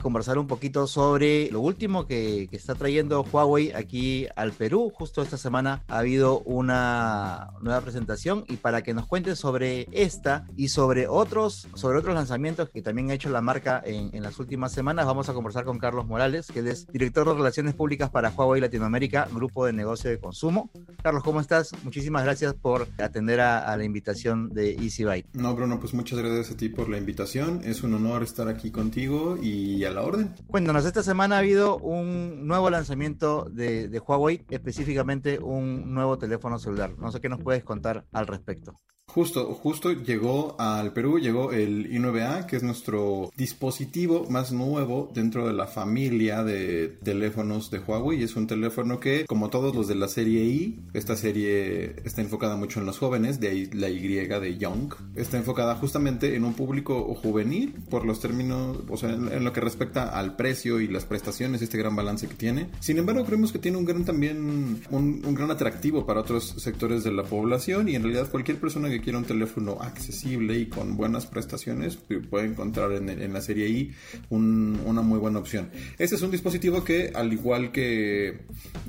conversar 0.00 0.38
un 0.38 0.46
poquito 0.46 0.86
sobre 0.86 1.50
lo 1.50 1.60
último 1.60 2.06
que, 2.06 2.46
que, 2.50 2.56
está 2.56 2.74
trayendo 2.74 3.22
Huawei 3.22 3.72
aquí 3.72 4.26
al 4.36 4.52
Perú. 4.52 4.92
Justo 4.94 5.22
esta 5.22 5.36
semana 5.36 5.82
ha 5.88 5.98
habido 5.98 6.40
una 6.40 7.50
nueva 7.60 7.80
presentación 7.80 8.44
y 8.48 8.56
para 8.56 8.82
que 8.82 8.94
nos 8.94 9.06
cuente 9.06 9.34
sobre 9.36 9.88
esta 9.92 10.46
y 10.56 10.68
sobre 10.68 11.08
otros, 11.08 11.68
sobre 11.74 11.98
otros 11.98 12.14
lanzamientos 12.14 12.70
que 12.70 12.82
también 12.82 13.10
ha 13.10 13.14
hecho 13.14 13.30
la 13.30 13.40
marca 13.40 13.82
en, 13.84 14.10
en 14.14 14.22
las 14.22 14.38
últimas 14.38 14.72
semanas, 14.72 15.06
vamos 15.06 15.28
a 15.28 15.34
conversar 15.34 15.64
con 15.64 15.78
Carlos 15.78 16.06
Morales, 16.06 16.46
que 16.46 16.60
es 16.60 16.86
director 16.88 17.26
de 17.26 17.34
Relaciones 17.34 17.74
Públicas 17.74 18.10
para 18.10 18.30
Huawei 18.30 18.60
Latinoamérica, 18.60 19.28
Grupo 19.32 19.66
de 19.66 19.72
Negocio 19.72 20.10
de 20.10 20.18
Consumo. 20.18 20.70
Carlos, 21.02 21.22
¿cómo 21.22 21.40
estás? 21.40 21.72
Muchísimas 21.82 22.24
gracias 22.24 22.54
por 22.54 22.88
atender 22.98 23.40
a, 23.40 23.58
a 23.58 23.76
la 23.76 23.84
invitación 23.84 24.50
de 24.50 24.74
Easy 24.74 25.04
Byte. 25.04 25.28
No, 25.34 25.54
Bruno, 25.54 25.80
pues 25.80 25.94
muchas 25.94 26.18
gracias 26.18 26.52
a 26.52 26.56
ti 26.56 26.68
por 26.68 26.88
la 26.88 26.98
invitación. 26.98 27.60
Es 27.64 27.82
un 27.82 27.94
honor 27.94 28.22
estar 28.22 28.48
aquí 28.48 28.70
contigo 28.70 29.36
y 29.42 29.55
y 29.56 29.84
a 29.84 29.90
la 29.90 30.02
orden. 30.02 30.34
Cuéntanos, 30.46 30.84
esta 30.84 31.02
semana 31.02 31.36
ha 31.36 31.38
habido 31.38 31.78
un 31.78 32.46
nuevo 32.46 32.70
lanzamiento 32.70 33.48
de, 33.50 33.88
de, 33.88 33.98
Huawei, 33.98 34.44
específicamente 34.50 35.38
un 35.38 35.94
nuevo 35.94 36.18
teléfono 36.18 36.58
celular. 36.58 36.96
No 36.98 37.10
sé 37.10 37.20
qué 37.20 37.28
nos 37.28 37.40
puedes 37.40 37.64
contar 37.64 38.04
al 38.12 38.26
respecto. 38.26 38.80
Justo, 39.08 39.54
justo 39.54 39.92
llegó 39.92 40.56
al 40.58 40.92
Perú, 40.92 41.18
llegó 41.18 41.50
el 41.50 41.90
i9A, 41.90 42.44
que 42.44 42.56
es 42.56 42.62
nuestro 42.62 43.30
dispositivo 43.34 44.26
más 44.28 44.52
nuevo 44.52 45.10
dentro 45.14 45.46
de 45.46 45.54
la 45.54 45.66
familia 45.66 46.44
de 46.44 46.88
teléfonos 47.02 47.70
de 47.70 47.78
Huawei. 47.78 48.22
Es 48.22 48.36
un 48.36 48.46
teléfono 48.46 49.00
que, 49.00 49.24
como 49.24 49.48
todos 49.48 49.74
los 49.74 49.88
de 49.88 49.94
la 49.94 50.08
serie 50.08 50.44
I, 50.44 50.84
esta 50.92 51.16
serie 51.16 51.96
está 52.04 52.20
enfocada 52.20 52.56
mucho 52.56 52.80
en 52.80 52.84
los 52.84 52.98
jóvenes, 52.98 53.40
de 53.40 53.48
ahí 53.48 53.70
la 53.72 53.88
Y 53.88 54.06
de 54.06 54.58
Young. 54.58 54.92
Está 55.14 55.38
enfocada 55.38 55.76
justamente 55.76 56.34
en 56.34 56.44
un 56.44 56.52
público 56.52 57.14
juvenil, 57.14 57.74
por 57.88 58.04
los 58.04 58.20
términos, 58.20 58.80
o 58.90 58.98
sea, 58.98 59.14
en, 59.14 59.32
en 59.32 59.44
lo 59.46 59.52
que 59.52 59.60
respecta 59.60 60.10
al 60.10 60.36
precio 60.36 60.80
y 60.80 60.88
las 60.88 61.04
prestaciones, 61.04 61.62
este 61.62 61.78
gran 61.78 61.96
balance 61.96 62.28
que 62.28 62.34
tiene. 62.34 62.68
Sin 62.80 62.98
embargo, 62.98 63.24
creemos 63.24 63.52
que 63.52 63.58
tiene 63.58 63.78
un 63.78 63.84
gran 63.84 64.04
también, 64.04 64.82
un, 64.90 65.34
gran 65.34 65.50
atractivo 65.50 66.04
para 66.04 66.20
otros 66.20 66.54
sectores 66.58 67.04
de 67.04 67.12
la 67.12 67.22
población 67.22 67.88
y 67.88 67.94
en 67.94 68.02
realidad 68.02 68.30
cualquier 68.30 68.58
persona 68.58 68.88
que 68.88 69.00
quiera 69.00 69.18
un 69.18 69.24
teléfono 69.24 69.78
accesible 69.80 70.58
y 70.58 70.66
con 70.66 70.96
buenas 70.96 71.26
prestaciones, 71.26 71.96
puede 71.96 72.46
encontrar 72.46 72.92
en, 72.92 73.32
la 73.32 73.40
serie 73.40 73.68
I 73.68 73.94
un, 74.30 74.80
una 74.84 75.02
muy 75.02 75.18
buena 75.18 75.38
opción. 75.38 75.70
Este 75.98 76.16
es 76.16 76.22
un 76.22 76.30
dispositivo 76.30 76.84
que, 76.84 77.12
al 77.14 77.32
igual 77.32 77.72
que 77.72 78.28
eh, 78.28 78.36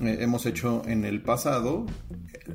hemos 0.02 0.46
hecho 0.46 0.82
en 0.88 1.06
el 1.06 1.22
pasado, 1.22 1.86